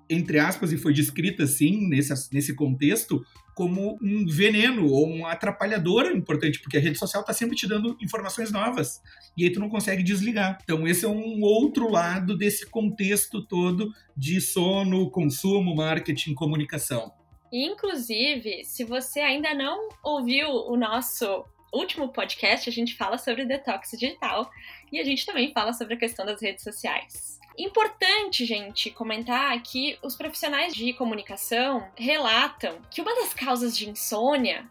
entre 0.08 0.38
aspas, 0.38 0.72
e 0.72 0.78
foi 0.78 0.92
descrita 0.92 1.44
assim, 1.44 1.88
nesse, 1.88 2.12
nesse 2.32 2.54
contexto, 2.54 3.24
como 3.54 3.98
um 4.00 4.24
veneno 4.24 4.88
ou 4.88 5.08
um 5.08 5.26
atrapalhador 5.26 6.06
importante, 6.06 6.60
porque 6.60 6.76
a 6.76 6.80
rede 6.80 6.96
social 6.96 7.22
está 7.22 7.32
sempre 7.32 7.56
te 7.56 7.66
dando 7.66 7.96
informações 8.00 8.52
novas 8.52 9.02
e 9.36 9.44
aí 9.44 9.50
tu 9.50 9.58
não 9.58 9.68
consegue 9.68 10.02
desligar. 10.02 10.58
Então 10.62 10.86
esse 10.86 11.04
é 11.04 11.08
um 11.08 11.42
outro 11.42 11.90
lado 11.90 12.36
desse 12.36 12.66
contexto 12.66 13.44
todo 13.44 13.92
de 14.16 14.40
sono, 14.40 15.10
consumo, 15.10 15.74
marketing, 15.74 16.34
comunicação. 16.34 17.12
Inclusive, 17.52 18.64
se 18.64 18.84
você 18.84 19.20
ainda 19.20 19.54
não 19.54 19.88
ouviu 20.04 20.48
o 20.50 20.76
nosso 20.76 21.44
último 21.72 22.08
podcast, 22.08 22.68
a 22.68 22.72
gente 22.72 22.94
fala 22.96 23.18
sobre 23.18 23.44
detox 23.44 23.90
digital 23.92 24.50
e 24.92 24.98
a 24.98 25.04
gente 25.04 25.24
também 25.26 25.52
fala 25.52 25.72
sobre 25.72 25.94
a 25.94 25.98
questão 25.98 26.24
das 26.24 26.40
redes 26.40 26.64
sociais. 26.64 27.38
Importante, 27.58 28.44
gente, 28.44 28.90
comentar 28.90 29.60
que 29.62 29.98
os 30.02 30.14
profissionais 30.14 30.72
de 30.72 30.92
comunicação 30.92 31.88
relatam 31.96 32.78
que 32.88 33.00
uma 33.00 33.14
das 33.16 33.34
causas 33.34 33.76
de 33.76 33.90
insônia 33.90 34.64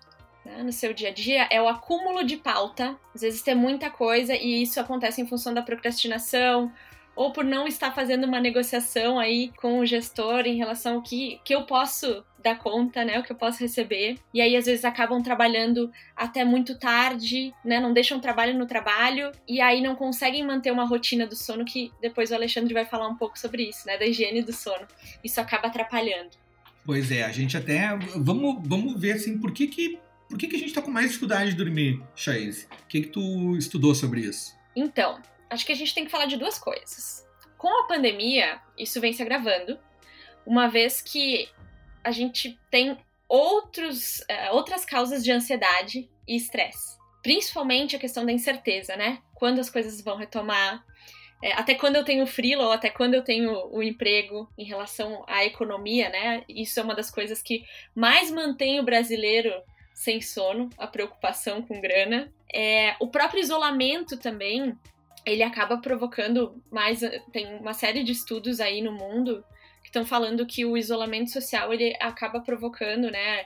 né, 0.45 0.63
no 0.63 0.71
seu 0.71 0.93
dia 0.93 1.09
a 1.09 1.13
dia 1.13 1.47
é 1.51 1.61
o 1.61 1.67
acúmulo 1.67 2.23
de 2.23 2.37
pauta. 2.37 2.97
Às 3.13 3.21
vezes 3.21 3.41
tem 3.41 3.53
muita 3.53 3.89
coisa 3.89 4.33
e 4.33 4.63
isso 4.63 4.79
acontece 4.79 5.21
em 5.21 5.27
função 5.27 5.53
da 5.53 5.61
procrastinação 5.61 6.71
ou 7.17 7.33
por 7.33 7.43
não 7.43 7.67
estar 7.67 7.91
fazendo 7.91 8.25
uma 8.25 8.39
negociação 8.39 9.17
aí 9.17 9.51
com 9.57 9.79
o 9.79 9.85
gestor 9.85 10.45
em 10.45 10.55
relação 10.55 10.95
ao 10.95 11.01
que, 11.01 11.41
que 11.43 11.53
eu 11.53 11.63
posso 11.63 12.23
dar 12.43 12.59
conta, 12.59 13.03
né, 13.03 13.19
o 13.19 13.23
que 13.23 13.31
eu 13.31 13.35
posso 13.35 13.59
receber. 13.59 14.17
E 14.31 14.39
aí 14.39 14.55
às 14.55 14.67
vezes 14.67 14.85
acabam 14.85 15.21
trabalhando 15.21 15.91
até 16.15 16.45
muito 16.45 16.77
tarde, 16.77 17.51
né, 17.65 17.79
não 17.79 17.91
deixam 17.91 18.19
trabalho 18.19 18.55
no 18.57 18.67
trabalho 18.67 19.31
e 19.47 19.59
aí 19.59 19.81
não 19.81 19.95
conseguem 19.95 20.45
manter 20.45 20.71
uma 20.71 20.85
rotina 20.85 21.25
do 21.25 21.35
sono 21.35 21.65
que 21.65 21.91
depois 21.99 22.29
o 22.29 22.35
Alexandre 22.35 22.71
vai 22.71 22.85
falar 22.85 23.07
um 23.07 23.15
pouco 23.15 23.37
sobre 23.37 23.63
isso, 23.63 23.87
né, 23.87 23.97
da 23.97 24.05
higiene 24.05 24.43
do 24.43 24.53
sono. 24.53 24.87
Isso 25.23 25.41
acaba 25.41 25.67
atrapalhando. 25.67 26.37
Pois 26.85 27.11
é, 27.11 27.23
a 27.23 27.31
gente 27.31 27.57
até 27.57 27.97
vamos 28.15 28.61
vamos 28.63 28.97
ver 28.97 29.13
assim, 29.13 29.39
por 29.39 29.51
que 29.51 29.67
que 29.67 29.99
por 30.29 30.37
que, 30.37 30.47
que 30.47 30.55
a 30.55 30.59
gente 30.59 30.69
está 30.69 30.81
com 30.81 30.91
mais 30.91 31.07
dificuldade 31.07 31.51
de 31.51 31.55
dormir, 31.55 32.03
Chaize? 32.15 32.65
O 32.65 32.87
que 32.87 33.01
que 33.01 33.07
tu 33.07 33.55
estudou 33.55 33.95
sobre 33.95 34.21
isso? 34.21 34.55
Então, 34.75 35.19
acho 35.49 35.65
que 35.65 35.71
a 35.71 35.75
gente 35.75 35.93
tem 35.93 36.05
que 36.05 36.11
falar 36.11 36.25
de 36.25 36.37
duas 36.37 36.57
coisas. 36.57 37.25
Com 37.57 37.83
a 37.83 37.87
pandemia, 37.87 38.61
isso 38.77 39.01
vem 39.01 39.13
se 39.13 39.21
agravando, 39.21 39.79
uma 40.45 40.67
vez 40.67 41.01
que 41.01 41.49
a 42.03 42.11
gente 42.11 42.57
tem 42.71 42.97
outros, 43.27 44.19
uh, 44.21 44.53
outras 44.53 44.85
causas 44.85 45.23
de 45.23 45.31
ansiedade 45.31 46.09
e 46.27 46.35
estresse. 46.35 46.97
Principalmente 47.21 47.95
a 47.95 47.99
questão 47.99 48.25
da 48.25 48.31
incerteza, 48.31 48.95
né? 48.95 49.19
Quando 49.33 49.59
as 49.59 49.69
coisas 49.69 50.01
vão 50.01 50.15
retomar, 50.15 50.85
é, 51.43 51.53
até 51.53 51.75
quando 51.75 51.97
eu 51.97 52.03
tenho 52.03 52.25
frilo 52.25 52.63
ou 52.63 52.71
até 52.71 52.89
quando 52.89 53.13
eu 53.13 53.23
tenho 53.23 53.67
o 53.71 53.83
emprego 53.83 54.49
em 54.57 54.63
relação 54.63 55.23
à 55.27 55.45
economia, 55.45 56.09
né? 56.09 56.43
Isso 56.47 56.79
é 56.79 56.83
uma 56.83 56.95
das 56.95 57.11
coisas 57.11 57.41
que 57.41 57.63
mais 57.93 58.31
mantém 58.31 58.79
o 58.79 58.83
brasileiro 58.83 59.51
sem 59.93 60.21
sono, 60.21 60.69
a 60.77 60.87
preocupação 60.87 61.61
com 61.61 61.81
grana. 61.81 62.31
É, 62.53 62.95
o 62.99 63.07
próprio 63.07 63.41
isolamento 63.41 64.17
também 64.17 64.75
ele 65.27 65.43
acaba 65.43 65.77
provocando 65.77 66.61
mais. 66.71 67.01
Tem 67.31 67.55
uma 67.57 67.73
série 67.73 68.03
de 68.03 68.11
estudos 68.11 68.59
aí 68.59 68.81
no 68.81 68.91
mundo 68.91 69.43
que 69.81 69.89
estão 69.89 70.05
falando 70.05 70.45
que 70.45 70.65
o 70.65 70.77
isolamento 70.77 71.31
social 71.31 71.73
ele 71.73 71.95
acaba 71.99 72.39
provocando, 72.41 73.11
né, 73.11 73.45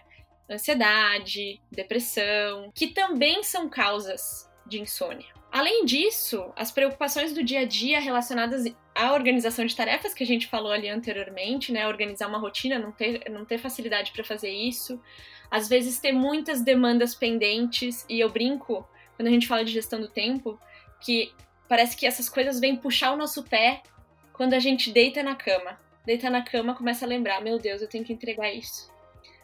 ansiedade, 0.49 1.59
depressão, 1.71 2.71
que 2.73 2.87
também 2.87 3.43
são 3.43 3.69
causas 3.69 4.49
de 4.65 4.79
insônia. 4.79 5.27
Além 5.51 5.83
disso, 5.83 6.51
as 6.55 6.71
preocupações 6.71 7.33
do 7.33 7.43
dia 7.43 7.61
a 7.61 7.65
dia 7.65 7.99
relacionadas 7.99 8.63
à 8.95 9.13
organização 9.13 9.65
de 9.65 9.75
tarefas 9.75 10.13
que 10.13 10.23
a 10.23 10.27
gente 10.27 10.47
falou 10.47 10.71
ali 10.71 10.87
anteriormente, 10.87 11.71
né, 11.71 11.87
organizar 11.87 12.27
uma 12.27 12.37
rotina, 12.37 12.79
não 12.79 12.91
ter, 12.91 13.29
não 13.29 13.43
ter 13.43 13.57
facilidade 13.57 14.11
para 14.11 14.23
fazer 14.23 14.49
isso, 14.49 15.01
às 15.49 15.67
vezes 15.67 15.99
ter 15.99 16.13
muitas 16.13 16.61
demandas 16.61 17.13
pendentes, 17.13 18.05
e 18.07 18.19
eu 18.19 18.29
brinco 18.29 18.87
quando 19.17 19.27
a 19.27 19.31
gente 19.31 19.47
fala 19.47 19.65
de 19.65 19.71
gestão 19.71 19.99
do 19.99 20.07
tempo, 20.07 20.57
que 21.01 21.33
parece 21.71 21.95
que 21.95 22.05
essas 22.05 22.27
coisas 22.27 22.59
vêm 22.59 22.75
puxar 22.75 23.13
o 23.13 23.17
nosso 23.17 23.43
pé 23.43 23.81
quando 24.33 24.53
a 24.53 24.59
gente 24.59 24.91
deita 24.91 25.23
na 25.23 25.35
cama. 25.35 25.79
Deita 26.05 26.29
na 26.29 26.41
cama, 26.41 26.75
começa 26.75 27.05
a 27.05 27.07
lembrar: 27.07 27.39
meu 27.41 27.57
Deus, 27.57 27.81
eu 27.81 27.87
tenho 27.87 28.03
que 28.03 28.11
entregar 28.11 28.51
isso. 28.51 28.91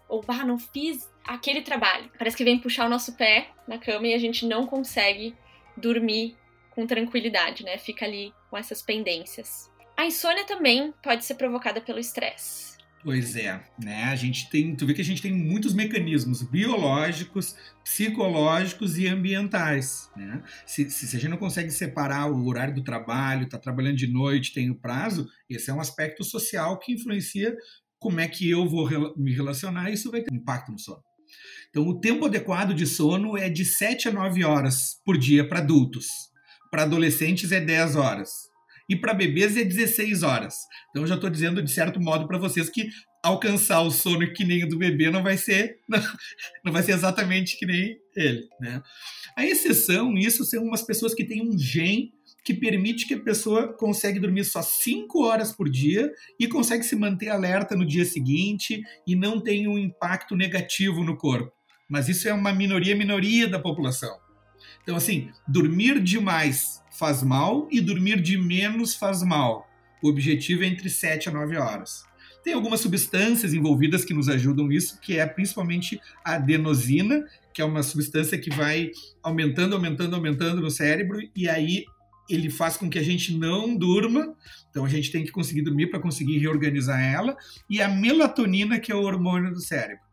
Ou, 0.09 0.21
bah, 0.21 0.43
não 0.43 0.59
fiz 0.59 1.09
aquele 1.25 1.61
trabalho. 1.61 2.11
Parece 2.17 2.35
que 2.35 2.43
vem 2.43 2.59
puxar 2.59 2.85
o 2.85 2.89
nosso 2.89 3.13
pé 3.13 3.47
na 3.65 3.77
cama 3.77 4.07
e 4.07 4.13
a 4.13 4.17
gente 4.17 4.45
não 4.45 4.67
consegue 4.67 5.33
dormir 5.77 6.35
com 6.71 6.85
tranquilidade, 6.85 7.63
né? 7.63 7.77
Fica 7.77 8.03
ali 8.03 8.33
com 8.49 8.57
essas 8.57 8.81
pendências. 8.81 9.71
A 9.95 10.05
insônia 10.05 10.43
também 10.43 10.93
pode 11.01 11.23
ser 11.23 11.35
provocada 11.35 11.79
pelo 11.79 11.97
estresse. 11.97 12.76
Pois 13.07 13.37
é, 13.37 13.63
né? 13.81 14.03
A 14.03 14.17
gente 14.17 14.49
tem, 14.49 14.75
tu 14.75 14.85
vê 14.85 14.93
que 14.93 14.99
a 14.99 15.05
gente 15.05 15.21
tem 15.21 15.31
muitos 15.31 15.73
mecanismos 15.73 16.43
biológicos, 16.43 17.55
psicológicos 17.81 18.97
e 18.97 19.07
ambientais, 19.07 20.09
né? 20.13 20.43
Se, 20.65 20.91
se, 20.91 21.15
a 21.15 21.17
gente 21.17 21.29
não 21.29 21.37
consegue 21.37 21.71
separar 21.71 22.29
o 22.29 22.45
horário 22.45 22.75
do 22.75 22.83
trabalho, 22.83 23.45
está 23.45 23.57
trabalhando 23.57 23.95
de 23.95 24.07
noite, 24.07 24.53
tem 24.53 24.69
o 24.69 24.75
prazo, 24.75 25.25
esse 25.49 25.69
é 25.69 25.73
um 25.73 25.79
aspecto 25.79 26.21
social 26.25 26.77
que 26.79 26.91
influencia 26.91 27.55
como 27.97 28.19
é 28.19 28.27
que 28.27 28.49
eu 28.49 28.67
vou 28.67 28.89
me 29.15 29.33
relacionar 29.33 29.89
isso 29.89 30.11
vai 30.11 30.21
ter 30.21 30.35
impacto 30.35 30.73
no 30.73 30.77
sono. 30.77 31.01
Então, 31.69 31.87
o 31.87 32.01
tempo 32.01 32.25
adequado 32.25 32.73
de 32.73 32.85
sono 32.85 33.37
é 33.37 33.49
de 33.49 33.63
7 33.63 34.09
a 34.09 34.11
9 34.11 34.43
horas 34.43 34.99
por 35.05 35.17
dia 35.17 35.47
para 35.47 35.59
adultos. 35.59 36.07
Para 36.69 36.83
adolescentes 36.83 37.53
é 37.53 37.61
10 37.61 37.95
horas 37.95 38.46
e 38.89 38.95
para 38.95 39.13
bebês 39.13 39.57
é 39.57 39.63
16 39.63 40.23
horas. 40.23 40.55
Então 40.89 41.03
eu 41.03 41.07
já 41.07 41.15
estou 41.15 41.29
dizendo 41.29 41.61
de 41.61 41.71
certo 41.71 41.99
modo 41.99 42.27
para 42.27 42.37
vocês 42.37 42.69
que 42.69 42.89
alcançar 43.23 43.81
o 43.81 43.91
sono 43.91 44.31
que 44.33 44.45
nem 44.45 44.63
o 44.63 44.69
do 44.69 44.77
bebê 44.77 45.09
não 45.09 45.23
vai 45.23 45.37
ser 45.37 45.79
não, 45.89 46.01
não 46.63 46.71
vai 46.71 46.83
ser 46.83 46.93
exatamente 46.93 47.57
que 47.57 47.65
nem 47.65 47.97
ele, 48.15 48.47
né? 48.59 48.81
A 49.35 49.45
exceção, 49.45 50.13
isso 50.17 50.43
são 50.45 50.63
umas 50.63 50.81
pessoas 50.81 51.13
que 51.13 51.23
têm 51.23 51.47
um 51.47 51.57
gen 51.57 52.11
que 52.43 52.53
permite 52.53 53.05
que 53.05 53.15
a 53.15 53.19
pessoa 53.19 53.73
consegue 53.73 54.19
dormir 54.19 54.45
só 54.45 54.61
5 54.61 55.21
horas 55.21 55.51
por 55.51 55.69
dia 55.69 56.09
e 56.39 56.47
consegue 56.47 56.83
se 56.83 56.95
manter 56.95 57.27
alerta 57.27 57.75
no 57.75 57.85
dia 57.85 58.05
seguinte 58.05 58.81
e 59.05 59.15
não 59.15 59.41
tem 59.41 59.67
um 59.67 59.77
impacto 59.77 60.35
negativo 60.35 61.03
no 61.03 61.17
corpo. 61.17 61.51
Mas 61.89 62.07
isso 62.07 62.27
é 62.27 62.33
uma 62.33 62.53
minoria, 62.53 62.95
minoria 62.95 63.47
da 63.47 63.59
população. 63.59 64.26
Então, 64.87 64.95
assim, 64.95 65.31
dormir 65.45 66.01
demais 66.01 66.81
faz 66.97 67.21
mal 67.21 67.67
e 67.69 67.81
dormir 67.81 68.21
de 68.21 68.37
menos 68.37 68.95
faz 68.95 69.21
mal. 69.21 69.69
O 70.01 70.07
objetivo 70.07 70.63
é 70.63 70.67
entre 70.67 70.89
7 70.89 71.27
a 71.27 71.31
9 71.33 71.57
horas. 71.57 72.05
Tem 72.41 72.53
algumas 72.53 72.79
substâncias 72.79 73.53
envolvidas 73.53 74.05
que 74.05 74.13
nos 74.13 74.29
ajudam 74.29 74.65
nisso, 74.65 74.97
que 75.01 75.19
é 75.19 75.25
principalmente 75.25 75.99
a 76.23 76.35
adenosina, 76.35 77.25
que 77.53 77.61
é 77.61 77.65
uma 77.65 77.83
substância 77.83 78.37
que 78.37 78.49
vai 78.49 78.91
aumentando, 79.21 79.75
aumentando, 79.75 80.15
aumentando 80.15 80.61
no 80.61 80.71
cérebro, 80.71 81.19
e 81.35 81.49
aí 81.49 81.83
ele 82.29 82.49
faz 82.49 82.77
com 82.77 82.89
que 82.89 82.97
a 82.97 83.03
gente 83.03 83.37
não 83.37 83.75
durma, 83.75 84.37
então 84.69 84.85
a 84.85 84.89
gente 84.89 85.11
tem 85.11 85.25
que 85.25 85.31
conseguir 85.33 85.63
dormir 85.63 85.87
para 85.87 85.99
conseguir 85.99 86.37
reorganizar 86.37 87.03
ela, 87.03 87.35
e 87.69 87.81
a 87.81 87.89
melatonina, 87.89 88.79
que 88.79 88.93
é 88.93 88.95
o 88.95 89.03
hormônio 89.03 89.51
do 89.51 89.59
cérebro. 89.59 90.06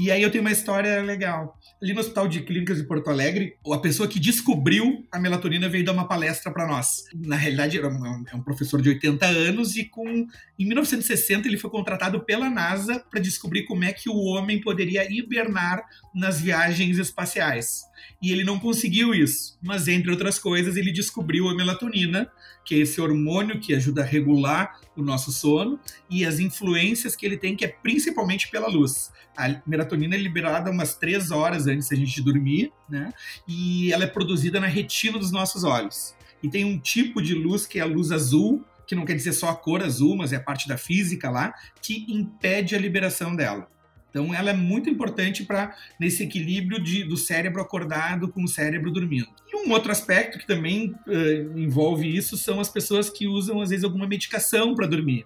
E 0.00 0.10
aí 0.10 0.22
eu 0.22 0.30
tenho 0.30 0.42
uma 0.42 0.50
história 0.50 1.02
legal. 1.02 1.58
Ali 1.82 1.92
no 1.92 2.00
Hospital 2.00 2.26
de 2.26 2.40
Clínicas 2.40 2.78
de 2.78 2.84
Porto 2.84 3.10
Alegre, 3.10 3.58
a 3.70 3.76
pessoa 3.76 4.08
que 4.08 4.18
descobriu 4.18 5.06
a 5.12 5.18
melatonina 5.18 5.68
veio 5.68 5.84
dar 5.84 5.92
uma 5.92 6.08
palestra 6.08 6.50
para 6.50 6.66
nós. 6.66 7.04
Na 7.14 7.36
realidade, 7.36 7.76
era 7.76 7.86
um, 7.86 8.24
é 8.26 8.34
um 8.34 8.42
professor 8.42 8.80
de 8.80 8.88
80 8.88 9.26
anos 9.26 9.76
e 9.76 9.84
com 9.84 10.26
em 10.58 10.64
1960 10.64 11.46
ele 11.46 11.58
foi 11.58 11.68
contratado 11.68 12.24
pela 12.24 12.48
NASA 12.48 13.04
para 13.10 13.20
descobrir 13.20 13.66
como 13.66 13.84
é 13.84 13.92
que 13.92 14.08
o 14.08 14.16
homem 14.16 14.58
poderia 14.62 15.06
hibernar 15.12 15.84
nas 16.14 16.40
viagens 16.40 16.96
espaciais. 16.96 17.82
E 18.22 18.32
ele 18.32 18.42
não 18.42 18.58
conseguiu 18.58 19.14
isso, 19.14 19.58
mas 19.62 19.86
entre 19.86 20.10
outras 20.10 20.38
coisas, 20.38 20.76
ele 20.76 20.92
descobriu 20.92 21.46
a 21.46 21.54
melatonina, 21.54 22.26
que 22.64 22.74
é 22.74 22.78
esse 22.78 23.00
hormônio 23.00 23.60
que 23.60 23.74
ajuda 23.74 24.02
a 24.02 24.04
regular 24.04 24.78
o 24.96 25.02
nosso 25.02 25.32
sono 25.32 25.78
e 26.08 26.24
as 26.24 26.38
influências 26.38 27.16
que 27.16 27.24
ele 27.24 27.36
tem, 27.36 27.56
que 27.56 27.64
é 27.64 27.68
principalmente 27.68 28.48
pela 28.48 28.68
luz. 28.68 29.10
A 29.36 29.60
melatonina 29.66 30.14
é 30.14 30.18
liberada 30.18 30.70
umas 30.70 30.94
três 30.94 31.30
horas 31.30 31.66
antes 31.66 31.88
da 31.88 31.96
gente 31.96 32.22
dormir, 32.22 32.72
né? 32.88 33.12
E 33.46 33.92
ela 33.92 34.04
é 34.04 34.06
produzida 34.06 34.60
na 34.60 34.66
retina 34.66 35.18
dos 35.18 35.30
nossos 35.30 35.64
olhos. 35.64 36.14
E 36.42 36.48
tem 36.48 36.64
um 36.64 36.78
tipo 36.78 37.22
de 37.22 37.34
luz 37.34 37.66
que 37.66 37.78
é 37.78 37.82
a 37.82 37.86
luz 37.86 38.10
azul, 38.12 38.64
que 38.86 38.94
não 38.94 39.04
quer 39.04 39.14
dizer 39.14 39.32
só 39.32 39.50
a 39.50 39.54
cor 39.54 39.82
azul, 39.82 40.16
mas 40.16 40.32
é 40.32 40.36
a 40.36 40.42
parte 40.42 40.66
da 40.66 40.76
física 40.76 41.30
lá, 41.30 41.54
que 41.80 42.06
impede 42.08 42.74
a 42.74 42.78
liberação 42.78 43.36
dela. 43.36 43.68
Então, 44.10 44.34
ela 44.34 44.50
é 44.50 44.54
muito 44.54 44.90
importante 44.90 45.44
para 45.44 45.74
nesse 45.98 46.24
equilíbrio 46.24 46.82
de, 46.82 47.04
do 47.04 47.16
cérebro 47.16 47.62
acordado 47.62 48.28
com 48.28 48.42
o 48.42 48.48
cérebro 48.48 48.90
dormindo. 48.90 49.28
E 49.48 49.56
um 49.56 49.70
outro 49.70 49.90
aspecto 49.90 50.38
que 50.38 50.46
também 50.46 50.94
uh, 51.06 51.58
envolve 51.58 52.14
isso 52.14 52.36
são 52.36 52.60
as 52.60 52.68
pessoas 52.68 53.08
que 53.08 53.26
usam, 53.26 53.60
às 53.60 53.70
vezes, 53.70 53.84
alguma 53.84 54.06
medicação 54.06 54.74
para 54.74 54.86
dormir. 54.86 55.24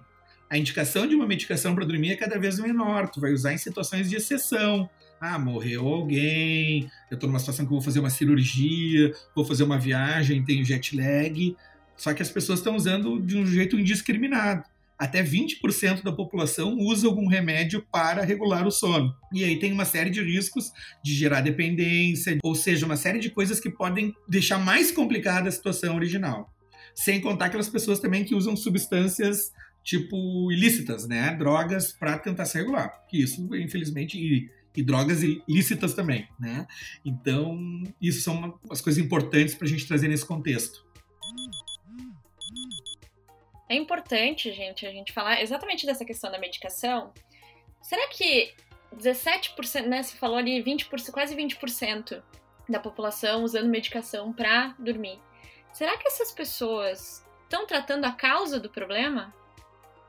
A 0.49 0.57
indicação 0.57 1.07
de 1.07 1.15
uma 1.15 1.25
medicação 1.25 1.73
para 1.73 1.85
dormir 1.85 2.11
é 2.11 2.15
cada 2.15 2.37
vez 2.37 2.59
menor. 2.59 3.09
Tu 3.09 3.19
vai 3.19 3.33
usar 3.33 3.53
em 3.53 3.57
situações 3.57 4.09
de 4.09 4.15
exceção. 4.15 4.87
Ah, 5.19 5.39
morreu 5.39 5.87
alguém, 5.87 6.89
eu 7.09 7.15
estou 7.15 7.27
numa 7.27 7.39
situação 7.39 7.65
que 7.65 7.71
vou 7.71 7.81
fazer 7.81 7.99
uma 7.99 8.09
cirurgia, 8.09 9.11
vou 9.33 9.43
fazer 9.43 9.63
uma 9.63 9.79
viagem, 9.79 10.43
tenho 10.43 10.63
jet 10.63 10.95
lag. 10.95 11.55
Só 11.97 12.13
que 12.13 12.21
as 12.21 12.29
pessoas 12.29 12.59
estão 12.59 12.75
usando 12.75 13.19
de 13.19 13.35
um 13.37 13.45
jeito 13.45 13.79
indiscriminado 13.79 14.63
até 14.97 15.23
20% 15.23 16.03
da 16.03 16.11
população 16.11 16.77
usa 16.77 17.07
algum 17.07 17.27
remédio 17.27 17.85
para 17.91 18.23
regular 18.23 18.65
o 18.65 18.71
sono. 18.71 19.13
E 19.33 19.43
aí 19.43 19.59
tem 19.59 19.71
uma 19.71 19.85
série 19.85 20.09
de 20.09 20.21
riscos 20.21 20.71
de 21.03 21.13
gerar 21.13 21.41
dependência, 21.41 22.37
ou 22.43 22.55
seja, 22.55 22.85
uma 22.85 22.97
série 22.97 23.19
de 23.19 23.29
coisas 23.29 23.59
que 23.59 23.69
podem 23.69 24.13
deixar 24.27 24.57
mais 24.57 24.91
complicada 24.91 25.49
a 25.49 25.51
situação 25.51 25.95
original. 25.95 26.49
Sem 26.93 27.19
contar 27.19 27.47
aquelas 27.47 27.69
pessoas 27.69 27.99
também 27.99 28.23
que 28.23 28.33
usam 28.33 28.55
substâncias 28.55 29.51
tipo 29.83 30.51
ilícitas, 30.51 31.07
né? 31.07 31.35
Drogas 31.35 31.91
para 31.91 32.17
tentar 32.17 32.45
se 32.45 32.57
regular. 32.57 33.05
Que 33.07 33.21
isso, 33.21 33.47
infelizmente, 33.55 34.17
e, 34.17 34.49
e 34.75 34.83
drogas 34.83 35.21
ilícitas 35.21 35.93
também, 35.93 36.27
né? 36.39 36.65
Então, 37.05 37.83
isso 38.01 38.21
são 38.21 38.59
as 38.69 38.81
coisas 38.81 39.03
importantes 39.03 39.53
para 39.53 39.67
a 39.67 39.69
gente 39.69 39.87
trazer 39.87 40.07
nesse 40.07 40.25
contexto. 40.25 40.83
É 43.67 43.75
importante, 43.75 44.51
gente, 44.51 44.85
a 44.85 44.91
gente 44.91 45.11
falar 45.11 45.41
exatamente 45.41 45.85
dessa 45.85 46.05
questão 46.05 46.31
da 46.31 46.37
medicação. 46.37 47.13
Será 47.81 48.07
que 48.07 48.53
17%, 48.95 49.85
né, 49.87 50.03
você 50.03 50.15
falou 50.17 50.37
ali 50.37 50.63
20%, 50.63 51.11
quase 51.11 51.35
20% 51.35 52.23
da 52.67 52.79
população 52.79 53.43
usando 53.43 53.67
medicação 53.67 54.33
para 54.33 54.75
dormir. 54.79 55.19
Será 55.71 55.97
que 55.97 56.07
essas 56.07 56.31
pessoas 56.31 57.25
estão 57.43 57.67
tratando 57.67 58.05
a 58.05 58.11
causa 58.11 58.59
do 58.59 58.69
problema? 58.69 59.33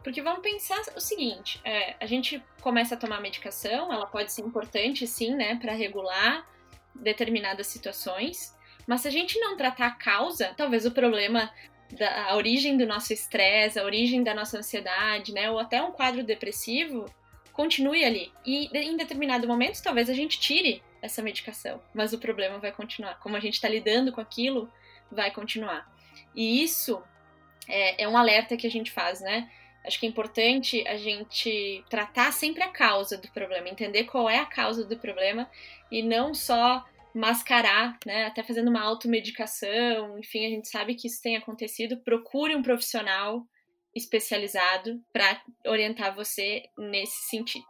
Porque 0.02 0.22
vamos 0.22 0.40
pensar 0.40 0.80
o 0.94 1.00
seguinte: 1.00 1.60
é, 1.64 1.96
a 2.00 2.06
gente 2.06 2.42
começa 2.62 2.94
a 2.94 2.98
tomar 2.98 3.20
medicação, 3.20 3.92
ela 3.92 4.06
pode 4.06 4.32
ser 4.32 4.42
importante 4.42 5.06
sim, 5.06 5.34
né, 5.34 5.56
para 5.56 5.72
regular 5.72 6.46
determinadas 6.94 7.66
situações, 7.66 8.56
mas 8.86 9.02
se 9.02 9.08
a 9.08 9.10
gente 9.10 9.38
não 9.38 9.56
tratar 9.56 9.86
a 9.86 9.90
causa, 9.90 10.54
talvez 10.56 10.86
o 10.86 10.92
problema 10.92 11.52
da 11.92 12.30
a 12.30 12.36
origem 12.36 12.76
do 12.76 12.86
nosso 12.86 13.12
estresse, 13.12 13.78
a 13.78 13.84
origem 13.84 14.22
da 14.22 14.34
nossa 14.34 14.58
ansiedade, 14.58 15.32
né, 15.32 15.50
ou 15.50 15.58
até 15.58 15.82
um 15.82 15.92
quadro 15.92 16.22
depressivo, 16.22 17.06
continue 17.52 18.04
ali. 18.04 18.32
E 18.44 18.68
em 18.76 18.96
determinado 18.96 19.46
momento, 19.46 19.82
talvez 19.82 20.10
a 20.10 20.14
gente 20.14 20.38
tire 20.38 20.82
essa 21.00 21.22
medicação, 21.22 21.80
mas 21.94 22.12
o 22.12 22.18
problema 22.18 22.58
vai 22.58 22.72
continuar. 22.72 23.18
Como 23.20 23.36
a 23.36 23.40
gente 23.40 23.54
está 23.54 23.68
lidando 23.68 24.12
com 24.12 24.20
aquilo, 24.20 24.70
vai 25.10 25.30
continuar. 25.30 25.90
E 26.34 26.62
isso 26.62 27.02
é, 27.68 28.02
é 28.04 28.08
um 28.08 28.16
alerta 28.16 28.56
que 28.56 28.66
a 28.66 28.70
gente 28.70 28.90
faz, 28.90 29.20
né? 29.20 29.50
Acho 29.84 30.00
que 30.00 30.06
é 30.06 30.08
importante 30.08 30.86
a 30.88 30.96
gente 30.96 31.84
tratar 31.88 32.32
sempre 32.32 32.62
a 32.62 32.68
causa 32.68 33.16
do 33.16 33.28
problema, 33.28 33.68
entender 33.68 34.04
qual 34.04 34.28
é 34.28 34.38
a 34.38 34.46
causa 34.46 34.84
do 34.84 34.96
problema 34.98 35.48
e 35.90 36.02
não 36.02 36.34
só 36.34 36.84
mascarar, 37.16 37.98
né, 38.04 38.26
até 38.26 38.42
fazendo 38.42 38.68
uma 38.68 38.82
automedicação, 38.82 40.18
enfim, 40.18 40.44
a 40.44 40.50
gente 40.50 40.68
sabe 40.68 40.94
que 40.94 41.08
isso 41.08 41.22
tem 41.22 41.34
acontecido. 41.34 41.96
Procure 42.04 42.54
um 42.54 42.62
profissional 42.62 43.42
especializado 43.94 45.00
para 45.14 45.40
orientar 45.66 46.14
você 46.14 46.64
nesse 46.76 47.30
sentido. 47.30 47.64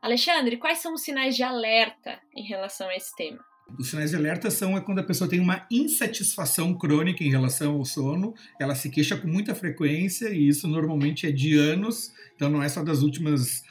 Alexandre, 0.00 0.56
quais 0.56 0.78
são 0.78 0.94
os 0.94 1.02
sinais 1.02 1.34
de 1.34 1.42
alerta 1.42 2.20
em 2.36 2.44
relação 2.44 2.88
a 2.88 2.94
esse 2.94 3.14
tema? 3.16 3.44
Os 3.76 3.90
sinais 3.90 4.10
de 4.10 4.16
alerta 4.16 4.48
são 4.52 4.76
é 4.76 4.80
quando 4.80 5.00
a 5.00 5.04
pessoa 5.04 5.28
tem 5.28 5.40
uma 5.40 5.66
insatisfação 5.68 6.72
crônica 6.78 7.24
em 7.24 7.30
relação 7.30 7.74
ao 7.74 7.84
sono, 7.84 8.34
ela 8.60 8.76
se 8.76 8.88
queixa 8.88 9.16
com 9.16 9.26
muita 9.26 9.56
frequência 9.56 10.28
e 10.28 10.46
isso 10.46 10.68
normalmente 10.68 11.26
é 11.26 11.32
de 11.32 11.58
anos, 11.58 12.12
então 12.36 12.48
não 12.48 12.62
é 12.62 12.68
só 12.68 12.84
das 12.84 13.02
últimas 13.02 13.64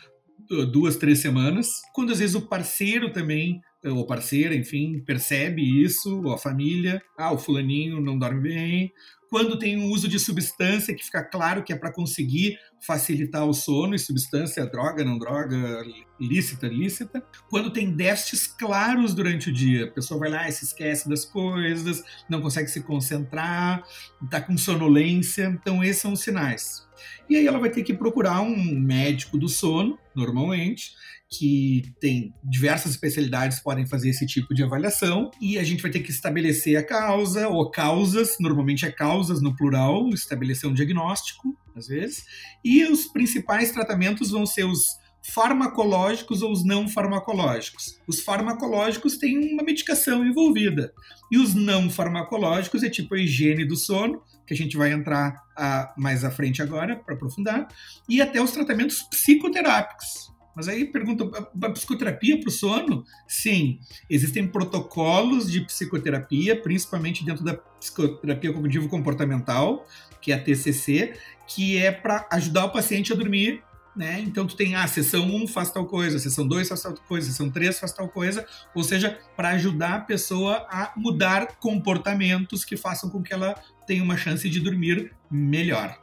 duas, 0.71 0.97
três 0.97 1.19
semanas. 1.19 1.82
Quando 1.93 2.12
às 2.12 2.19
vezes 2.19 2.36
o 2.36 2.41
parceiro 2.41 3.13
também 3.13 3.62
ou 3.86 4.06
parceira, 4.06 4.56
enfim, 4.56 5.00
percebe 5.00 5.62
isso, 5.84 6.28
a 6.30 6.38
família, 6.38 7.02
ah, 7.17 7.32
o 7.32 7.38
fulaninho 7.38 8.02
não 8.02 8.17
dorme 8.17 8.41
bem. 8.41 8.93
Quando 9.30 9.58
tem 9.58 9.78
um 9.78 9.91
uso 9.91 10.08
de 10.08 10.19
substância 10.19 10.93
que 10.93 11.04
fica 11.04 11.24
claro 11.24 11.63
que 11.63 11.74
é 11.74 11.76
para 11.76 11.91
conseguir 11.91 12.58
facilitar 12.86 13.45
o 13.45 13.54
sono, 13.54 13.95
e 13.95 14.00
substância 14.00 14.65
droga, 14.65 15.04
não 15.04 15.17
droga, 15.17 15.84
lícita, 16.19 16.67
lícita. 16.67 17.24
Quando 17.50 17.74
tem 17.74 17.91
déficits 17.91 18.48
claros 18.48 19.13
durante 19.13 19.50
o 19.50 19.54
dia, 19.54 19.86
a 19.86 19.91
pessoa 19.91 20.19
vai 20.19 20.30
lá 20.30 20.48
e 20.48 20.52
se 20.52 20.65
esquece 20.65 21.10
das 21.10 21.26
coisas, 21.26 22.04
não 22.30 22.41
consegue 22.41 22.69
se 22.69 22.82
concentrar, 22.84 23.84
está 24.24 24.39
com 24.39 24.58
sonolência. 24.58 25.48
Então, 25.60 25.84
esses 25.84 26.02
são 26.02 26.13
os 26.13 26.21
sinais. 26.21 26.85
E 27.30 27.36
aí 27.36 27.48
ela 27.48 27.60
vai 27.60 27.70
ter 27.70 27.84
que 27.84 27.94
procurar 27.94 28.42
um 28.42 28.80
médico 28.80 29.38
do 29.38 29.50
sono, 29.50 29.98
normalmente, 30.16 30.92
que 31.30 31.94
tem 32.00 32.34
diversas 32.44 32.92
especialidades 32.92 33.60
podem 33.60 33.86
fazer 33.86 34.10
esse 34.10 34.26
tipo 34.26 34.54
de 34.54 34.64
avaliação 34.64 35.32
e 35.42 35.58
a 35.58 35.64
gente 35.64 35.82
vai 35.82 35.92
ter 35.92 36.00
que 36.00 36.12
estabelecer 36.12 36.78
a 36.78 36.84
causa 36.84 37.48
ou 37.48 37.70
causas, 37.70 38.38
normalmente 38.40 38.86
é 38.86 38.92
causas 38.92 39.42
no 39.42 39.56
plural, 39.56 40.10
estabelecer 40.10 40.70
um 40.70 40.74
diagnóstico 40.74 41.58
às 41.76 41.88
vezes, 41.88 42.24
e 42.64 42.86
os 42.86 43.06
principais 43.08 43.72
tratamentos 43.72 44.32
vão 44.32 44.46
ser 44.46 44.64
os 44.64 44.98
farmacológicos 45.34 46.42
ou 46.42 46.52
os 46.52 46.64
não 46.64 46.88
farmacológicos. 46.88 48.00
Os 48.08 48.22
farmacológicos 48.22 49.18
têm 49.18 49.54
uma 49.54 49.64
medicação 49.64 50.26
envolvida 50.26 50.94
e 51.32 51.38
os 51.38 51.56
não 51.56 51.90
farmacológicos 51.90 52.84
é 52.84 52.90
tipo 52.90 53.16
a 53.16 53.20
higiene 53.20 53.66
do 53.66 53.76
sono, 53.76 54.22
que 54.46 54.54
a 54.54 54.58
gente 54.58 54.78
vai 54.78 54.92
entrar 54.92 55.44
a, 55.58 55.94
mais 55.98 56.24
à 56.24 56.30
frente 56.30 56.62
agora 56.62 56.96
para 56.96 57.16
aprofundar, 57.16 57.68
e 58.08 58.22
até 58.22 58.40
os 58.42 58.52
tratamentos 58.52 59.02
psicoterápicos. 59.02 60.32
Mas 60.56 60.68
aí 60.70 60.86
pergunta, 60.86 61.26
a 61.62 61.70
psicoterapia 61.72 62.40
para 62.40 62.48
o 62.48 62.52
sono? 62.52 63.04
Sim, 63.28 63.80
existem 64.10 64.48
protocolos 64.48 65.52
de 65.52 65.62
psicoterapia, 65.62 66.62
principalmente 66.62 67.26
dentro 67.26 67.44
da 67.44 67.56
psicoterapia 67.56 68.54
cognitivo 68.54 68.88
comportamental, 68.88 69.86
que 70.22 70.32
é 70.32 70.36
a 70.36 70.42
TCC, 70.42 71.14
que 71.48 71.78
é 71.78 71.92
para 71.92 72.28
ajudar 72.32 72.66
o 72.66 72.72
paciente 72.72 73.12
a 73.12 73.16
dormir 73.16 73.62
né? 73.96 74.20
Então 74.20 74.46
tu 74.46 74.56
tem 74.56 74.76
a 74.76 74.84
ah, 74.84 74.88
sessão 74.88 75.26
1 75.26 75.48
faz 75.48 75.72
tal 75.72 75.86
coisa, 75.86 76.20
sessão 76.20 76.48
2 76.48 76.68
faz 76.68 76.82
tal 76.82 76.94
coisa, 76.94 77.30
sessão 77.30 77.50
3 77.50 77.80
faz 77.80 77.94
tal 77.94 78.10
coisa, 78.10 78.46
ou 78.74 78.84
seja, 78.84 79.20
para 79.36 79.50
ajudar 79.50 79.96
a 79.96 80.02
pessoa 80.02 80.68
a 80.70 80.92
mudar 80.96 81.56
comportamentos 81.58 82.66
que 82.66 82.76
façam 82.76 83.10
com 83.10 83.24
que 83.24 83.34
ela 83.34 83.56
tenha 83.88 84.04
uma 84.04 84.18
chance 84.18 84.50
de 84.50 84.60
dormir 84.60 85.14
melhor. 85.30 86.00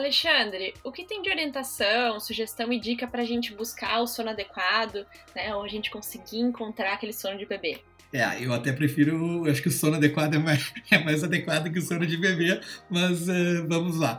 Alexandre, 0.00 0.72
o 0.82 0.90
que 0.90 1.04
tem 1.04 1.20
de 1.20 1.28
orientação, 1.28 2.18
sugestão 2.18 2.72
e 2.72 2.80
dica 2.80 3.06
para 3.06 3.20
a 3.20 3.24
gente 3.24 3.52
buscar 3.54 4.00
o 4.00 4.06
sono 4.06 4.30
adequado, 4.30 5.06
né, 5.34 5.54
ou 5.54 5.62
a 5.62 5.68
gente 5.68 5.90
conseguir 5.90 6.38
encontrar 6.38 6.94
aquele 6.94 7.12
sono 7.12 7.36
de 7.36 7.44
bebê? 7.44 7.82
É, 8.12 8.44
eu 8.44 8.52
até 8.52 8.72
prefiro, 8.72 9.48
acho 9.48 9.62
que 9.62 9.68
o 9.68 9.72
sono 9.72 9.96
adequado 9.96 10.34
é 10.34 10.38
mais, 10.38 10.72
é 10.90 10.98
mais 10.98 11.22
adequado 11.22 11.70
que 11.70 11.78
o 11.78 11.82
sono 11.82 12.06
de 12.06 12.16
bebê, 12.16 12.60
mas 12.90 13.28
uh, 13.28 13.66
vamos 13.68 13.96
lá. 13.96 14.18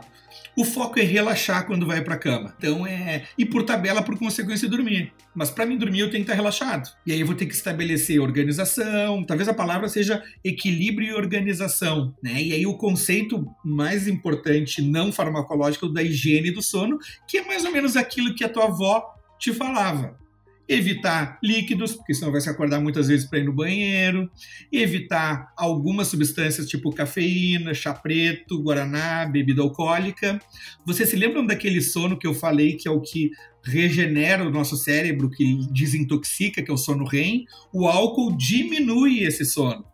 O 0.56 0.64
foco 0.64 0.98
é 0.98 1.02
relaxar 1.02 1.66
quando 1.66 1.86
vai 1.86 2.02
para 2.02 2.16
cama. 2.16 2.54
Então 2.58 2.86
é 2.86 3.24
e 3.38 3.44
por 3.44 3.62
tabela 3.62 4.02
por 4.02 4.18
consequência 4.18 4.68
dormir. 4.68 5.12
Mas 5.34 5.50
para 5.50 5.64
mim 5.64 5.78
dormir 5.78 6.00
eu 6.00 6.10
tenho 6.10 6.24
que 6.24 6.30
estar 6.30 6.34
relaxado. 6.34 6.90
E 7.06 7.12
aí 7.12 7.20
eu 7.20 7.26
vou 7.26 7.34
ter 7.34 7.46
que 7.46 7.54
estabelecer 7.54 8.20
organização, 8.20 9.24
talvez 9.24 9.48
a 9.48 9.54
palavra 9.54 9.88
seja 9.88 10.22
equilíbrio 10.44 11.08
e 11.08 11.14
organização, 11.14 12.14
né? 12.22 12.42
E 12.42 12.52
aí 12.52 12.66
o 12.66 12.76
conceito 12.76 13.46
mais 13.64 14.06
importante 14.06 14.82
não 14.82 15.12
farmacológico 15.12 15.88
da 15.88 16.02
higiene 16.02 16.50
do 16.50 16.62
sono, 16.62 16.98
que 17.26 17.38
é 17.38 17.44
mais 17.44 17.64
ou 17.64 17.72
menos 17.72 17.96
aquilo 17.96 18.34
que 18.34 18.44
a 18.44 18.48
tua 18.48 18.64
avó 18.64 19.04
te 19.38 19.52
falava 19.52 20.21
evitar 20.68 21.38
líquidos, 21.42 21.94
porque 21.94 22.14
senão 22.14 22.32
vai 22.32 22.40
se 22.40 22.48
acordar 22.48 22.80
muitas 22.80 23.08
vezes 23.08 23.28
para 23.28 23.38
ir 23.38 23.44
no 23.44 23.52
banheiro, 23.52 24.30
evitar 24.70 25.52
algumas 25.56 26.08
substâncias 26.08 26.68
tipo 26.68 26.92
cafeína, 26.92 27.74
chá 27.74 27.92
preto, 27.92 28.62
guaraná, 28.62 29.26
bebida 29.26 29.62
alcoólica. 29.62 30.40
Vocês 30.86 31.08
se 31.08 31.16
lembram 31.16 31.44
daquele 31.44 31.80
sono 31.80 32.18
que 32.18 32.26
eu 32.26 32.34
falei 32.34 32.76
que 32.76 32.88
é 32.88 32.90
o 32.90 33.00
que 33.00 33.30
regenera 33.64 34.46
o 34.46 34.50
nosso 34.50 34.76
cérebro, 34.76 35.30
que 35.30 35.66
desintoxica, 35.70 36.62
que 36.62 36.70
é 36.70 36.74
o 36.74 36.76
sono 36.76 37.04
REM? 37.04 37.44
O 37.72 37.86
álcool 37.86 38.36
diminui 38.36 39.22
esse 39.22 39.44
sono. 39.44 39.84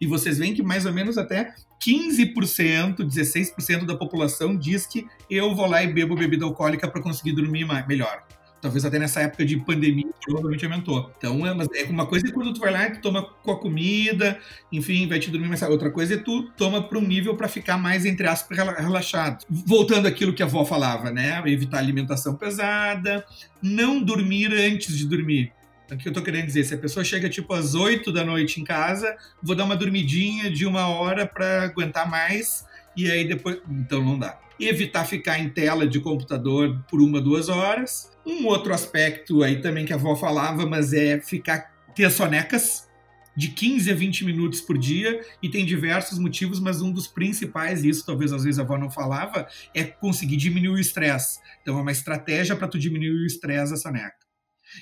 E 0.00 0.06
vocês 0.06 0.38
veem 0.38 0.54
que 0.54 0.62
mais 0.62 0.86
ou 0.86 0.92
menos 0.92 1.18
até 1.18 1.52
15%, 1.84 2.98
16% 2.98 3.84
da 3.84 3.96
população 3.96 4.56
diz 4.56 4.86
que 4.86 5.06
eu 5.28 5.54
vou 5.54 5.66
lá 5.66 5.82
e 5.82 5.92
bebo 5.92 6.14
bebida 6.14 6.44
alcoólica 6.44 6.88
para 6.88 7.02
conseguir 7.02 7.32
dormir 7.32 7.66
melhor. 7.86 8.24
Talvez 8.60 8.84
até 8.84 8.98
nessa 8.98 9.20
época 9.20 9.44
de 9.44 9.56
pandemia 9.56 10.08
provavelmente 10.24 10.64
aumentou. 10.64 11.12
Então, 11.16 11.46
é, 11.46 11.54
mas 11.54 11.68
é 11.74 11.84
uma 11.84 12.06
coisa 12.06 12.28
é 12.28 12.32
quando 12.32 12.52
tu 12.52 12.60
vai 12.60 12.72
lá 12.72 12.88
e 12.88 13.00
toma 13.00 13.22
com 13.22 13.52
a 13.52 13.58
comida, 13.58 14.38
enfim, 14.72 15.06
vai 15.06 15.18
te 15.18 15.30
dormir 15.30 15.48
mais 15.48 15.62
Outra 15.62 15.90
coisa 15.90 16.14
é 16.14 16.16
tu 16.16 16.44
toma 16.56 16.82
para 16.82 16.98
um 16.98 17.02
nível 17.02 17.36
para 17.36 17.46
ficar 17.46 17.76
mais, 17.76 18.04
entre 18.04 18.26
aspas, 18.26 18.58
relaxado. 18.58 19.44
Voltando 19.48 20.08
àquilo 20.08 20.32
que 20.32 20.42
a 20.42 20.46
avó 20.46 20.64
falava, 20.64 21.10
né? 21.10 21.42
Evitar 21.46 21.78
alimentação 21.78 22.34
pesada, 22.34 23.24
não 23.62 24.02
dormir 24.02 24.52
antes 24.52 24.96
de 24.96 25.06
dormir. 25.06 25.52
O 25.90 25.96
que 25.96 26.08
eu 26.08 26.12
tô 26.12 26.20
querendo 26.20 26.46
dizer? 26.46 26.64
Se 26.64 26.74
a 26.74 26.78
pessoa 26.78 27.04
chega 27.04 27.28
tipo 27.28 27.52
às 27.54 27.74
8 27.74 28.12
da 28.12 28.24
noite 28.24 28.60
em 28.60 28.64
casa, 28.64 29.16
vou 29.42 29.54
dar 29.54 29.64
uma 29.64 29.76
dormidinha 29.76 30.50
de 30.50 30.66
uma 30.66 30.88
hora 30.88 31.26
para 31.26 31.62
aguentar 31.62 32.08
mais, 32.08 32.64
e 32.96 33.10
aí 33.10 33.26
depois. 33.26 33.58
Então 33.68 34.04
não 34.04 34.18
dá 34.18 34.38
evitar 34.66 35.04
ficar 35.04 35.38
em 35.38 35.48
tela 35.48 35.86
de 35.86 36.00
computador 36.00 36.84
por 36.90 37.00
uma, 37.00 37.20
duas 37.20 37.48
horas. 37.48 38.10
Um 38.26 38.46
outro 38.46 38.74
aspecto 38.74 39.42
aí 39.42 39.60
também 39.60 39.84
que 39.84 39.92
a 39.92 39.96
avó 39.96 40.16
falava, 40.16 40.66
mas 40.66 40.92
é 40.92 41.20
ficar 41.20 41.72
ter 41.94 42.10
sonecas 42.10 42.88
de 43.36 43.48
15 43.48 43.92
a 43.92 43.94
20 43.94 44.24
minutos 44.24 44.60
por 44.60 44.76
dia 44.76 45.24
e 45.40 45.48
tem 45.48 45.64
diversos 45.64 46.18
motivos, 46.18 46.58
mas 46.58 46.82
um 46.82 46.90
dos 46.90 47.06
principais, 47.06 47.84
isso 47.84 48.04
talvez 48.04 48.32
às 48.32 48.42
vezes 48.42 48.58
a 48.58 48.62
avó 48.62 48.76
não 48.76 48.90
falava, 48.90 49.46
é 49.72 49.84
conseguir 49.84 50.36
diminuir 50.36 50.76
o 50.76 50.80
estresse. 50.80 51.38
Então 51.62 51.78
é 51.78 51.82
uma 51.82 51.92
estratégia 51.92 52.56
para 52.56 52.66
tu 52.66 52.78
diminuir 52.78 53.22
o 53.22 53.26
estresse 53.26 53.70
da 53.70 53.76
soneca. 53.76 54.16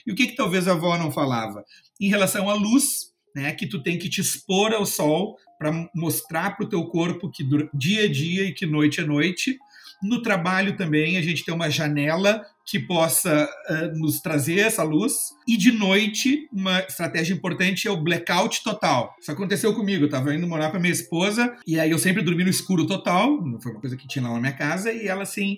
E 0.07 0.11
o 0.11 0.15
que, 0.15 0.29
que 0.29 0.37
talvez 0.37 0.67
a 0.67 0.73
avó 0.73 0.97
não 0.97 1.13
falava? 1.13 1.65
Em 2.01 2.09
relação 2.09 2.49
à 2.49 2.55
luz, 2.55 3.13
né, 3.35 3.53
que 3.53 3.67
tu 3.67 3.83
tem 3.83 3.99
que 3.99 4.09
te 4.09 4.23
expor 4.23 4.73
ao 4.73 4.87
sol 4.87 5.37
para 5.59 5.91
mostrar 5.95 6.57
para 6.57 6.65
o 6.65 6.69
teu 6.69 6.87
corpo 6.87 7.31
que 7.31 7.45
dia 7.75 8.07
é 8.07 8.09
dia 8.09 8.45
e 8.45 8.55
que 8.55 8.65
noite 8.65 9.01
é 9.01 9.05
noite, 9.05 9.59
no 10.03 10.23
trabalho 10.23 10.77
também 10.77 11.17
a 11.17 11.23
gente 11.23 11.45
tem 11.45 11.55
uma 11.55 11.71
janela 11.71 12.45
que 12.65 12.81
possa 12.81 13.49
uh, 13.71 13.99
nos 13.99 14.21
trazer 14.21 14.59
essa 14.59 14.83
luz. 14.83 15.15
E 15.47 15.57
de 15.57 15.71
noite, 15.71 16.49
uma 16.53 16.81
estratégia 16.81 17.33
importante 17.33 17.87
é 17.87 17.91
o 17.91 18.03
blackout 18.03 18.63
total. 18.63 19.15
Isso 19.21 19.31
aconteceu 19.31 19.73
comigo, 19.73 20.03
eu 20.03 20.07
estava 20.07 20.35
indo 20.35 20.47
morar 20.47 20.71
com 20.71 20.77
a 20.77 20.81
minha 20.81 20.93
esposa, 20.93 21.57
e 21.67 21.79
aí 21.79 21.91
eu 21.91 21.99
sempre 21.99 22.23
dormi 22.23 22.43
no 22.43 22.51
escuro 22.51 22.87
total, 22.87 23.39
foi 23.63 23.73
uma 23.73 23.81
coisa 23.81 23.97
que 23.97 24.09
tinha 24.09 24.25
lá 24.25 24.35
na 24.35 24.41
minha 24.41 24.53
casa, 24.53 24.93
e 24.93 25.07
ela 25.07 25.23
assim. 25.23 25.57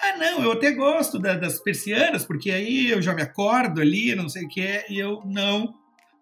Ah, 0.00 0.16
não, 0.16 0.42
eu 0.42 0.52
até 0.52 0.72
gosto 0.72 1.20
da, 1.20 1.34
das 1.34 1.60
persianas, 1.60 2.24
porque 2.24 2.50
aí 2.50 2.90
eu 2.90 3.00
já 3.00 3.14
me 3.14 3.22
acordo 3.22 3.80
ali, 3.80 4.14
não 4.14 4.28
sei 4.28 4.44
o 4.44 4.48
que, 4.48 4.84
e 4.88 4.98
eu 4.98 5.20
não. 5.24 5.74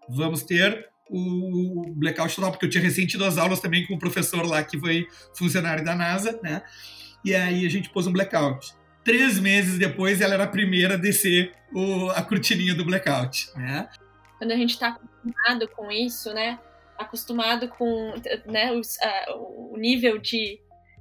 Vamos 0.08 0.42
ter 0.42 0.86
o 1.08 1.92
blackout 1.96 2.34
total, 2.34 2.50
porque 2.50 2.66
eu 2.66 2.70
tinha 2.70 2.82
recém 2.82 3.06
tido 3.06 3.24
as 3.24 3.36
aulas 3.38 3.60
também 3.60 3.86
com 3.86 3.94
o 3.94 3.98
professor 3.98 4.46
lá 4.46 4.62
que 4.62 4.78
foi 4.78 5.06
funcionário 5.36 5.84
da 5.84 5.94
NASA, 5.94 6.38
né? 6.42 6.62
E 7.24 7.34
aí 7.34 7.64
a 7.64 7.70
gente 7.70 7.90
pôs 7.90 8.06
um 8.06 8.12
blackout. 8.12 8.74
Três 9.04 9.38
meses 9.38 9.78
depois, 9.78 10.20
ela 10.20 10.34
era 10.34 10.44
a 10.44 10.48
primeira 10.48 10.94
a 10.94 10.96
descer 10.96 11.52
o, 11.72 12.10
a 12.10 12.22
cortininha 12.22 12.74
do 12.74 12.84
blackout. 12.84 13.50
Né? 13.56 13.88
Quando 14.38 14.52
a 14.52 14.56
gente 14.56 14.70
está 14.70 14.88
acostumado 14.88 15.68
com 15.68 15.90
isso, 15.90 16.32
né? 16.32 16.58
Acostumado 16.98 17.68
com 17.68 18.14
né, 18.46 18.72
os, 18.72 18.96
o 19.34 19.76
nível 19.76 20.18
de, 20.18 20.60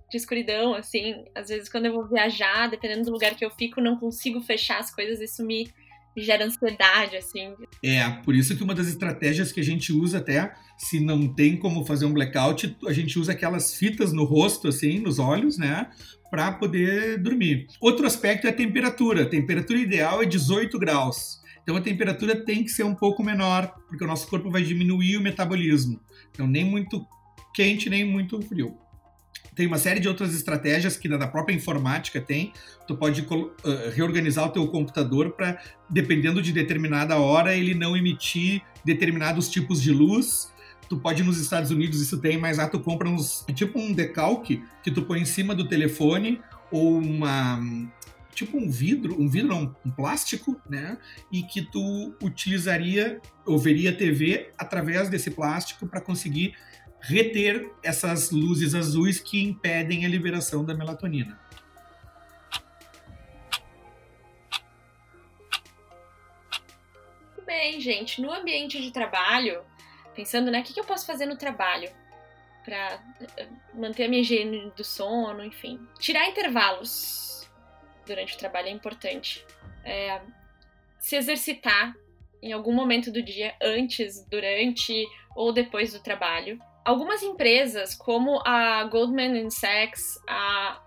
de 0.09 0.17
escuridão, 0.17 0.73
assim. 0.73 1.25
Às 1.35 1.49
vezes, 1.49 1.69
quando 1.69 1.85
eu 1.85 1.93
vou 1.93 2.07
viajar, 2.07 2.69
dependendo 2.69 3.05
do 3.05 3.11
lugar 3.11 3.35
que 3.35 3.45
eu 3.45 3.51
fico, 3.51 3.81
não 3.81 3.97
consigo 3.97 4.41
fechar 4.41 4.79
as 4.79 4.93
coisas. 4.93 5.19
Isso 5.21 5.45
me 5.45 5.71
gera 6.17 6.45
ansiedade, 6.45 7.15
assim. 7.17 7.53
É, 7.83 8.07
por 8.23 8.35
isso 8.35 8.55
que 8.55 8.63
uma 8.63 8.75
das 8.75 8.87
estratégias 8.87 9.51
que 9.51 9.59
a 9.59 9.63
gente 9.63 9.93
usa 9.93 10.17
até, 10.17 10.53
se 10.77 10.99
não 10.99 11.27
tem 11.33 11.57
como 11.57 11.85
fazer 11.85 12.05
um 12.05 12.13
blackout, 12.13 12.75
a 12.85 12.93
gente 12.93 13.17
usa 13.17 13.31
aquelas 13.31 13.75
fitas 13.75 14.11
no 14.11 14.23
rosto, 14.23 14.67
assim, 14.67 14.99
nos 14.99 15.19
olhos, 15.19 15.57
né? 15.57 15.89
Para 16.29 16.51
poder 16.51 17.17
dormir. 17.17 17.67
Outro 17.79 18.05
aspecto 18.05 18.47
é 18.47 18.49
a 18.49 18.53
temperatura. 18.53 19.23
A 19.23 19.29
temperatura 19.29 19.79
ideal 19.79 20.21
é 20.21 20.25
18 20.25 20.77
graus. 20.79 21.41
Então 21.63 21.75
a 21.75 21.81
temperatura 21.81 22.35
tem 22.35 22.63
que 22.63 22.69
ser 22.69 22.83
um 22.83 22.95
pouco 22.95 23.23
menor, 23.23 23.73
porque 23.87 24.03
o 24.03 24.07
nosso 24.07 24.27
corpo 24.27 24.49
vai 24.49 24.63
diminuir 24.63 25.17
o 25.17 25.21
metabolismo. 25.21 26.01
Então 26.31 26.47
nem 26.47 26.65
muito 26.65 27.05
quente, 27.53 27.89
nem 27.89 28.03
muito 28.03 28.41
frio. 28.41 28.77
Tem 29.55 29.67
uma 29.67 29.77
série 29.77 29.99
de 29.99 30.07
outras 30.07 30.33
estratégias 30.33 30.95
que 30.95 31.09
na 31.09 31.27
própria 31.27 31.53
informática 31.53 32.21
tem. 32.21 32.53
Tu 32.87 32.95
pode 32.95 33.21
uh, 33.21 33.51
reorganizar 33.93 34.45
o 34.45 34.49
teu 34.49 34.67
computador 34.67 35.31
para, 35.31 35.61
dependendo 35.89 36.41
de 36.41 36.53
determinada 36.53 37.17
hora, 37.17 37.53
ele 37.53 37.73
não 37.73 37.95
emitir 37.95 38.61
determinados 38.85 39.49
tipos 39.49 39.81
de 39.81 39.91
luz. 39.91 40.51
Tu 40.87 40.97
pode 40.97 41.23
nos 41.23 41.37
Estados 41.37 41.71
Unidos 41.71 42.01
isso 42.01 42.17
tem, 42.17 42.37
mas 42.37 42.57
lá 42.57 42.67
tu 42.67 42.79
compra 42.79 43.09
uns 43.09 43.45
é 43.47 43.53
tipo 43.53 43.79
um 43.79 43.93
decalque 43.93 44.63
que 44.83 44.91
tu 44.91 45.01
põe 45.03 45.21
em 45.21 45.25
cima 45.25 45.53
do 45.53 45.67
telefone 45.67 46.41
ou 46.71 46.97
uma 46.97 47.59
tipo 48.33 48.57
um 48.57 48.69
vidro, 48.69 49.21
um 49.21 49.29
vidro 49.29 49.49
não, 49.49 49.75
um 49.85 49.91
plástico, 49.91 50.59
né? 50.69 50.97
E 51.31 51.43
que 51.43 51.61
tu 51.61 52.13
utilizaria 52.23 53.19
ou 53.45 53.57
veria 53.57 53.95
TV 53.95 54.51
através 54.57 55.09
desse 55.09 55.31
plástico 55.31 55.87
para 55.87 56.01
conseguir 56.01 56.55
reter 57.01 57.71
essas 57.83 58.31
luzes 58.31 58.75
azuis 58.75 59.19
que 59.19 59.43
impedem 59.43 60.05
a 60.05 60.09
liberação 60.09 60.63
da 60.63 60.73
melatonina. 60.73 61.39
Bem, 67.45 67.81
gente. 67.81 68.21
No 68.21 68.31
ambiente 68.31 68.81
de 68.81 68.91
trabalho, 68.91 69.61
pensando, 70.15 70.51
né, 70.51 70.61
o 70.61 70.63
que 70.63 70.79
eu 70.79 70.85
posso 70.85 71.05
fazer 71.05 71.25
no 71.25 71.35
trabalho 71.35 71.89
para 72.63 73.03
eh, 73.37 73.47
manter 73.73 74.05
a 74.05 74.07
minha 74.07 74.21
higiene 74.21 74.71
do 74.75 74.83
sono, 74.83 75.43
enfim. 75.43 75.79
Tirar 75.99 76.29
intervalos 76.29 77.49
durante 78.05 78.35
o 78.35 78.37
trabalho 78.37 78.67
é 78.67 78.71
importante. 78.71 79.45
É, 79.83 80.21
se 80.99 81.15
exercitar 81.15 81.95
em 82.41 82.53
algum 82.53 82.73
momento 82.73 83.11
do 83.11 83.21
dia, 83.21 83.55
antes, 83.61 84.23
durante 84.25 85.05
ou 85.35 85.51
depois 85.51 85.93
do 85.93 85.99
trabalho 85.99 86.59
algumas 86.83 87.21
empresas, 87.23 87.95
como 87.95 88.41
a 88.45 88.83
Goldman 88.85 89.49
Sachs, 89.49 90.19
a 90.27 90.81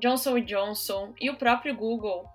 Johnson 0.00 0.40
Johnson 0.40 1.14
e 1.20 1.30
o 1.30 1.36
próprio 1.36 1.74
Google, 1.76 2.28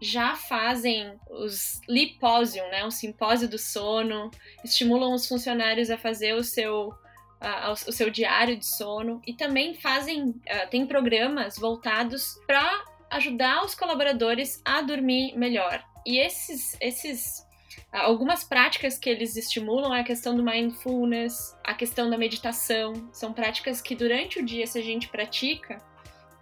já 0.00 0.36
fazem 0.36 1.18
os 1.28 1.80
Liposium, 1.88 2.68
né, 2.70 2.84
o 2.84 2.90
simpósio 2.90 3.48
do 3.48 3.58
sono, 3.58 4.30
estimulam 4.64 5.12
os 5.12 5.26
funcionários 5.26 5.90
a 5.90 5.98
fazer 5.98 6.34
o 6.34 6.44
seu 6.44 6.88
uh, 6.88 7.72
o 7.72 7.92
seu 7.92 8.10
diário 8.10 8.56
de 8.56 8.66
sono 8.66 9.20
e 9.26 9.34
também 9.34 9.74
fazem 9.74 10.28
uh, 10.28 10.70
tem 10.70 10.86
programas 10.86 11.58
voltados 11.58 12.38
para 12.46 12.84
ajudar 13.10 13.64
os 13.64 13.74
colaboradores 13.74 14.62
a 14.64 14.80
dormir 14.82 15.36
melhor. 15.36 15.82
E 16.06 16.18
esses 16.18 16.76
esses 16.80 17.44
Algumas 17.92 18.44
práticas 18.44 18.98
que 18.98 19.08
eles 19.08 19.36
estimulam 19.36 19.94
é 19.94 20.00
a 20.00 20.04
questão 20.04 20.36
do 20.36 20.42
mindfulness, 20.42 21.56
a 21.64 21.74
questão 21.74 22.10
da 22.10 22.18
meditação. 22.18 22.92
São 23.12 23.32
práticas 23.32 23.80
que 23.80 23.94
durante 23.94 24.38
o 24.38 24.44
dia, 24.44 24.66
se 24.66 24.78
a 24.78 24.82
gente 24.82 25.08
pratica, 25.08 25.80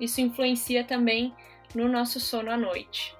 isso 0.00 0.20
influencia 0.20 0.84
também 0.84 1.34
no 1.74 1.88
nosso 1.88 2.18
sono 2.20 2.50
à 2.50 2.56
noite. 2.56 3.14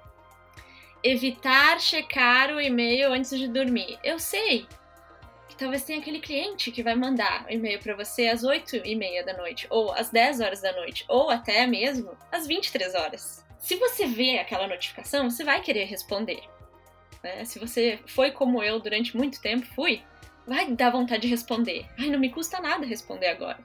Evitar 1.03 1.81
checar 1.81 2.51
o 2.51 2.61
e-mail 2.61 3.13
antes 3.13 3.39
de 3.39 3.49
dormir. 3.49 3.99
Eu 4.03 4.19
sei 4.19 4.67
que 5.49 5.57
talvez 5.57 5.85
tenha 5.85 6.01
aquele 6.01 6.21
cliente 6.21 6.71
que 6.71 6.83
vai 6.83 6.95
mandar 6.95 7.47
o 7.47 7.53
e-mail 7.53 7.79
para 7.79 7.95
você 7.95 8.29
às 8.29 8.45
8 8.45 8.83
e 8.85 8.95
meia 8.95 9.25
da 9.25 9.37
noite, 9.37 9.67
ou 9.71 9.93
às 9.93 10.11
10 10.11 10.41
horas 10.41 10.61
da 10.61 10.73
noite, 10.73 11.05
ou 11.09 11.31
até 11.31 11.67
mesmo 11.67 12.17
às 12.31 12.47
23 12.47 12.95
horas. 12.95 13.45
Se 13.59 13.77
você 13.77 14.07
vê 14.07 14.39
aquela 14.39 14.67
notificação, 14.67 15.31
você 15.31 15.45
vai 15.45 15.61
querer 15.61 15.85
responder. 15.85 16.43
Né? 17.27 17.45
Se 17.45 17.59
você 17.59 17.99
foi 18.07 18.31
como 18.31 18.63
eu 18.63 18.79
durante 18.79 19.17
muito 19.17 19.41
tempo, 19.41 19.67
fui, 19.75 20.01
vai 20.47 20.71
dar 20.71 20.91
vontade 20.91 21.23
de 21.23 21.29
responder. 21.29 21.85
Ai, 21.99 22.09
não 22.09 22.21
me 22.21 22.31
custa 22.31 22.61
nada 22.61 22.87
responder 22.87 23.27
agora. 23.27 23.59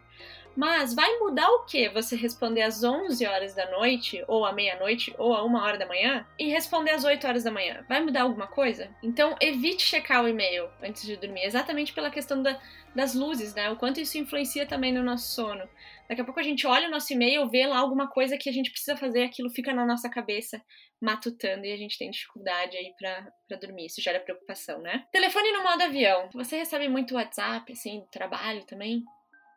Mas 0.56 0.94
vai 0.94 1.18
mudar 1.18 1.50
o 1.50 1.66
que 1.66 1.90
você 1.90 2.16
responder 2.16 2.62
às 2.62 2.84
11 2.84 3.26
horas 3.26 3.56
da 3.56 3.70
noite, 3.72 4.24
ou 4.28 4.46
à 4.46 4.52
meia-noite, 4.52 5.14
ou 5.18 5.34
a 5.34 5.44
uma 5.44 5.64
hora 5.64 5.78
da 5.78 5.86
manhã, 5.86 6.26
e 6.38 6.50
responder 6.50 6.92
às 6.92 7.04
8 7.04 7.26
horas 7.26 7.44
da 7.44 7.52
manhã? 7.52 7.86
Vai 7.88 8.02
mudar 8.02 8.24
alguma 8.24 8.48
coisa? 8.48 8.90
Então, 9.02 9.36
evite 9.40 9.84
checar 9.84 10.24
o 10.24 10.28
e-mail 10.28 10.70
antes 10.84 11.04
de 11.04 11.16
dormir, 11.16 11.44
exatamente 11.44 11.94
pela 11.94 12.12
questão 12.12 12.42
da, 12.44 12.60
das 12.96 13.14
luzes, 13.14 13.56
né? 13.56 13.70
O 13.70 13.78
quanto 13.78 14.00
isso 14.00 14.18
influencia 14.18 14.66
também 14.66 14.92
no 14.92 15.04
nosso 15.04 15.34
sono. 15.34 15.68
Daqui 16.08 16.22
a 16.22 16.26
pouco 16.26 16.42
a 16.42 16.44
gente 16.44 16.68
olha 16.68 16.88
o 16.88 16.92
nosso 16.92 17.14
e-mail, 17.14 17.50
vê 17.50 17.66
lá 17.66 17.78
alguma 17.78 18.10
coisa 18.10 18.38
que 18.38 18.50
a 18.50 18.52
gente 18.52 18.70
precisa 18.70 18.98
fazer, 18.98 19.24
aquilo 19.24 19.50
fica 19.50 19.74
na 19.74 19.86
nossa 19.86 20.10
cabeça 20.10 20.62
matutando 21.00 21.66
e 21.66 21.72
a 21.72 21.78
gente 21.78 21.98
tem 21.98 22.12
dificuldade 22.12 22.76
aí 22.76 22.94
pra 22.98 23.58
dormir. 23.58 23.86
Isso 23.86 24.02
gera 24.02 24.20
preocupação, 24.20 24.82
né? 24.82 25.06
Telefone 25.12 25.52
no 25.54 25.64
modo 25.64 25.82
avião. 25.82 26.30
Você 26.34 26.58
recebe 26.58 26.90
muito 26.90 27.16
WhatsApp, 27.16 27.72
assim, 27.72 28.02
do 28.02 28.08
trabalho 28.08 28.66
também? 28.66 29.04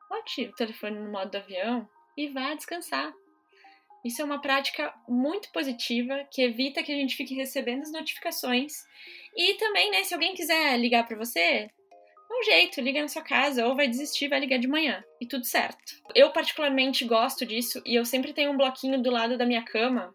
Bote 0.08 0.46
o 0.46 0.54
telefone 0.54 0.98
no 0.98 1.10
modo 1.10 1.36
avião 1.36 1.88
e 2.16 2.28
vá 2.28 2.54
descansar. 2.54 3.12
Isso 4.04 4.20
é 4.20 4.24
uma 4.24 4.40
prática 4.40 4.94
muito 5.08 5.50
positiva 5.50 6.26
que 6.30 6.42
evita 6.42 6.82
que 6.82 6.92
a 6.92 6.96
gente 6.96 7.16
fique 7.16 7.34
recebendo 7.34 7.82
as 7.82 7.92
notificações. 7.92 8.72
E 9.34 9.54
também, 9.54 9.90
né, 9.90 10.04
se 10.04 10.12
alguém 10.12 10.34
quiser 10.34 10.78
ligar 10.78 11.06
para 11.06 11.16
você, 11.16 11.70
dá 12.28 12.36
um 12.38 12.42
jeito, 12.42 12.82
liga 12.82 13.00
na 13.00 13.08
sua 13.08 13.22
casa 13.22 13.66
ou 13.66 13.74
vai 13.74 13.88
desistir, 13.88 14.28
vai 14.28 14.40
ligar 14.40 14.58
de 14.58 14.68
manhã 14.68 15.02
e 15.20 15.26
tudo 15.26 15.46
certo. 15.46 15.94
Eu 16.14 16.30
particularmente 16.32 17.06
gosto 17.06 17.46
disso 17.46 17.82
e 17.86 17.94
eu 17.94 18.04
sempre 18.04 18.34
tenho 18.34 18.52
um 18.52 18.56
bloquinho 18.58 19.02
do 19.02 19.10
lado 19.10 19.38
da 19.38 19.46
minha 19.46 19.64
cama, 19.64 20.14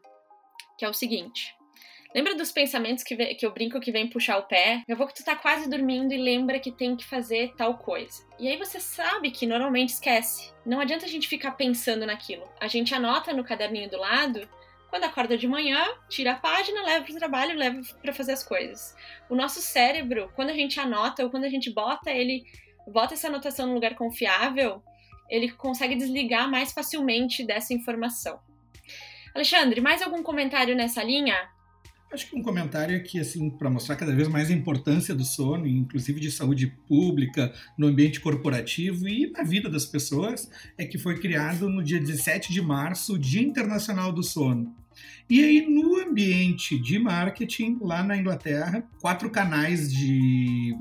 que 0.77 0.85
é 0.85 0.89
o 0.89 0.93
seguinte: 0.93 1.51
Lembra 2.13 2.35
dos 2.35 2.51
pensamentos 2.51 3.03
que, 3.03 3.15
que 3.35 3.45
eu 3.45 3.51
brinco 3.51 3.79
que 3.79 3.91
vem 3.91 4.09
puxar 4.09 4.37
o 4.39 4.43
pé? 4.43 4.83
Eu 4.87 4.97
vou 4.97 5.05
que 5.05 5.13
tu 5.13 5.23
tá 5.23 5.35
quase 5.35 5.69
dormindo 5.69 6.11
e 6.11 6.17
lembra 6.17 6.59
que 6.59 6.71
tem 6.71 6.95
que 6.95 7.05
fazer 7.05 7.53
tal 7.55 7.77
coisa. 7.77 8.25
E 8.39 8.47
aí 8.47 8.57
você 8.57 8.79
sabe 8.79 9.29
que 9.29 9.45
normalmente 9.45 9.89
esquece. 9.89 10.51
Não 10.65 10.79
adianta 10.79 11.05
a 11.05 11.09
gente 11.09 11.27
ficar 11.27 11.51
pensando 11.51 12.07
naquilo. 12.07 12.49
A 12.59 12.67
gente 12.67 12.95
anota 12.95 13.31
no 13.31 13.43
caderninho 13.43 13.89
do 13.89 13.97
lado 13.97 14.49
quando 14.89 15.03
acorda 15.03 15.37
de 15.37 15.47
manhã, 15.47 15.85
tira 16.09 16.31
a 16.31 16.35
página, 16.35 16.81
leva 16.81 17.05
para 17.05 17.13
o 17.13 17.17
trabalho, 17.17 17.55
leva 17.55 17.79
para 18.01 18.11
fazer 18.11 18.31
as 18.31 18.43
coisas. 18.43 18.95
O 19.29 19.35
nosso 19.35 19.61
cérebro, 19.61 20.31
quando 20.35 20.49
a 20.49 20.53
gente 20.53 20.79
anota 20.79 21.23
ou 21.23 21.29
quando 21.29 21.43
a 21.43 21.49
gente 21.49 21.69
bota 21.69 22.09
ele, 22.09 22.43
bota 22.87 23.13
essa 23.13 23.27
anotação 23.27 23.67
num 23.67 23.75
lugar 23.75 23.93
confiável, 23.93 24.81
ele 25.29 25.51
consegue 25.51 25.95
desligar 25.95 26.49
mais 26.49 26.73
facilmente 26.73 27.45
dessa 27.45 27.71
informação. 27.71 28.39
Alexandre, 29.35 29.79
mais 29.79 30.01
algum 30.01 30.23
comentário 30.23 30.75
nessa 30.75 31.03
linha? 31.03 31.37
Acho 32.11 32.27
que 32.27 32.35
um 32.35 32.41
comentário 32.41 32.97
aqui, 32.97 33.19
assim, 33.19 33.51
para 33.51 33.69
mostrar 33.69 33.95
cada 33.95 34.15
vez 34.15 34.27
mais 34.27 34.49
a 34.49 34.53
importância 34.53 35.13
do 35.13 35.23
sono, 35.23 35.67
inclusive 35.67 36.19
de 36.19 36.31
saúde 36.31 36.65
pública, 36.87 37.53
no 37.77 37.85
ambiente 37.85 38.19
corporativo 38.19 39.07
e 39.07 39.29
na 39.29 39.43
vida 39.43 39.69
das 39.69 39.85
pessoas, 39.85 40.49
é 40.75 40.85
que 40.85 40.97
foi 40.97 41.19
criado 41.19 41.69
no 41.69 41.83
dia 41.83 41.99
17 41.99 42.51
de 42.51 42.63
março 42.63 43.13
o 43.13 43.19
Dia 43.19 43.41
Internacional 43.41 44.11
do 44.11 44.23
Sono. 44.23 44.75
E 45.29 45.43
aí, 45.43 45.69
no 45.69 45.97
ambiente 46.01 46.79
de 46.79 46.97
marketing, 46.97 47.77
lá 47.79 48.01
na 48.01 48.17
Inglaterra, 48.17 48.83
quatro 48.99 49.29
canais 49.29 49.93
de, 49.93 50.75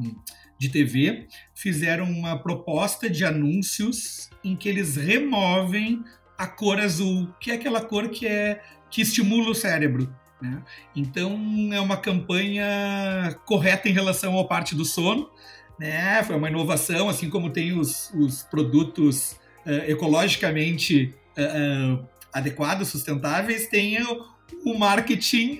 de 0.59 0.71
TV 0.71 1.27
fizeram 1.55 2.07
uma 2.11 2.39
proposta 2.39 3.11
de 3.11 3.27
anúncios 3.27 4.31
em 4.43 4.57
que 4.57 4.67
eles 4.67 4.97
removem 4.97 6.03
a 6.39 6.47
cor 6.47 6.81
azul, 6.81 7.29
que 7.39 7.51
é 7.51 7.55
aquela 7.55 7.83
cor 7.83 8.09
que 8.09 8.27
é 8.27 8.63
que 8.91 9.03
estimula 9.03 9.51
o 9.51 9.55
cérebro. 9.55 10.11
Né? 10.41 10.63
Então 10.95 11.39
é 11.73 11.81
uma 11.81 11.97
campanha 11.97 13.37
correta 13.45 13.89
em 13.89 13.93
relação 13.93 14.39
à 14.39 14.45
parte 14.45 14.75
do 14.75 14.85
sono. 14.85 15.31
Né? 15.79 16.23
Foi 16.25 16.37
uma 16.37 16.49
inovação, 16.49 17.09
assim 17.09 17.29
como 17.29 17.51
tem 17.51 17.79
os, 17.79 18.11
os 18.15 18.43
produtos 18.43 19.33
uh, 19.67 19.91
ecologicamente 19.91 21.15
uh, 21.37 21.95
uh, 21.95 22.09
adequados, 22.33 22.89
sustentáveis, 22.89 23.69
tem 23.69 24.03
o, 24.03 24.27
o 24.65 24.79
marketing 24.79 25.59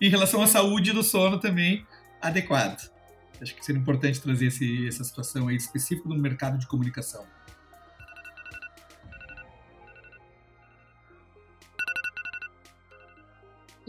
em 0.00 0.08
relação 0.08 0.42
à 0.42 0.46
saúde 0.46 0.92
do 0.92 1.02
sono 1.02 1.38
também 1.38 1.86
adequado. 2.20 2.90
Acho 3.40 3.54
que 3.54 3.64
seria 3.64 3.80
importante 3.80 4.20
trazer 4.20 4.46
esse, 4.46 4.86
essa 4.88 5.04
situação 5.04 5.48
aí 5.48 5.56
específica 5.56 6.08
no 6.08 6.16
mercado 6.16 6.58
de 6.58 6.66
comunicação. 6.66 7.24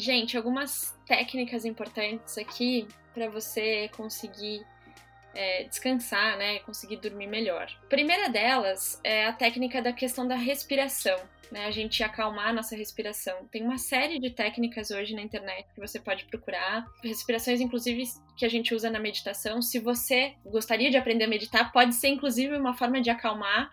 Gente, 0.08 0.38
algumas 0.38 0.98
técnicas 1.06 1.65
importantes 1.65 2.38
aqui 2.38 2.88
para 3.13 3.30
você 3.30 3.89
conseguir 3.89 4.65
é, 5.36 5.65
descansar, 5.65 6.38
né? 6.38 6.60
Conseguir 6.60 6.96
dormir 6.96 7.28
melhor. 7.28 7.70
A 7.84 7.88
primeira 7.88 8.30
delas 8.30 9.02
é 9.04 9.26
a 9.26 9.34
técnica 9.34 9.82
da 9.82 9.91
questão 9.91 10.26
da 10.26 10.38
respiração. 10.38 11.20
Né, 11.52 11.65
a 11.65 11.72
gente 11.72 12.02
acalmar 12.04 12.50
a 12.50 12.54
nossa 12.54 12.74
respiração. 12.74 13.46
Tem 13.52 13.63
uma 13.63 13.78
série 13.78 14.17
de 14.17 14.30
técnicas 14.30 14.91
hoje 14.91 15.13
na 15.13 15.22
internet 15.22 15.65
que 15.74 15.80
você 15.80 15.98
pode 15.98 16.26
procurar, 16.26 16.86
respirações 17.04 17.62
inclusive 17.62 18.04
que 18.38 18.46
a 18.46 18.50
gente 18.50 18.74
usa 18.74 18.89
na 18.89 19.00
meditação. 19.00 19.62
Se 19.62 19.80
você 19.80 20.36
gostaria 20.46 20.89
de 20.89 20.98
aprender 20.98 21.24
a 21.24 21.28
meditar, 21.28 21.72
pode 21.74 21.96
ser 21.96 22.10
inclusive 22.10 22.56
uma 22.56 22.74
forma 22.74 23.02
de 23.02 23.10
acalmar 23.10 23.72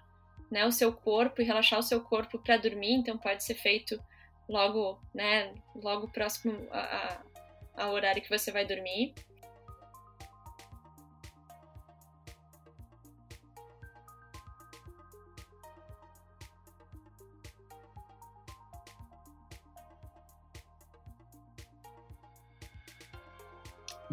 né, 0.51 0.65
o 0.67 0.73
seu 0.73 0.93
corpo 0.93 1.43
e 1.43 1.45
relaxar 1.45 1.79
o 1.79 1.83
seu 1.83 2.01
corpo 2.01 2.39
para 2.39 2.57
dormir, 2.57 2.93
então 2.93 3.19
pode 3.19 3.43
ser 3.43 3.55
feito 3.55 4.01
logo, 4.49 5.01
né, 5.15 5.55
logo 5.75 6.09
próximo 6.09 6.67
a, 6.71 6.81
a, 7.77 7.85
ao 7.85 7.93
horário 7.93 8.23
que 8.23 8.29
você 8.29 8.51
vai 8.51 8.65
dormir. 8.67 9.15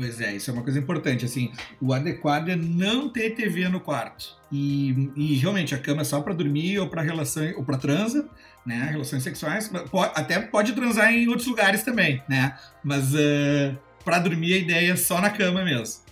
Pois 0.01 0.19
é, 0.19 0.33
isso 0.33 0.49
é 0.49 0.53
uma 0.55 0.63
coisa 0.63 0.79
importante. 0.79 1.25
Assim, 1.25 1.53
o 1.79 1.93
adequado 1.93 2.49
é 2.49 2.55
não 2.55 3.07
ter 3.07 3.35
TV 3.35 3.69
no 3.69 3.79
quarto. 3.79 4.35
E, 4.51 5.11
e 5.15 5.35
realmente 5.35 5.75
a 5.75 5.77
cama 5.77 6.01
é 6.01 6.03
só 6.03 6.19
para 6.21 6.33
dormir 6.33 6.79
ou 6.79 6.89
para 6.89 7.03
relação 7.03 7.43
ou 7.55 7.63
para 7.63 7.77
transa, 7.77 8.27
né? 8.65 8.89
Relações 8.89 9.21
sexuais. 9.21 9.67
Pode, 9.91 10.11
até 10.15 10.39
pode 10.39 10.73
transar 10.73 11.13
em 11.13 11.27
outros 11.27 11.45
lugares 11.45 11.83
também, 11.83 12.23
né? 12.27 12.57
Mas 12.83 13.13
uh, 13.13 13.17
eh, 13.19 13.75
para 14.03 14.17
dormir 14.17 14.53
a 14.53 14.57
ideia 14.57 14.93
é 14.93 14.95
só 14.95 15.21
na 15.21 15.29
cama 15.29 15.63
mesmo. 15.63 16.03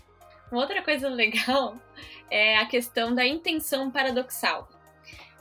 Uma 0.51 0.61
outra 0.61 0.83
coisa 0.83 1.09
legal 1.09 1.75
é 2.29 2.59
a 2.59 2.67
questão 2.67 3.15
da 3.15 3.25
intenção 3.25 3.89
paradoxal. 3.89 4.69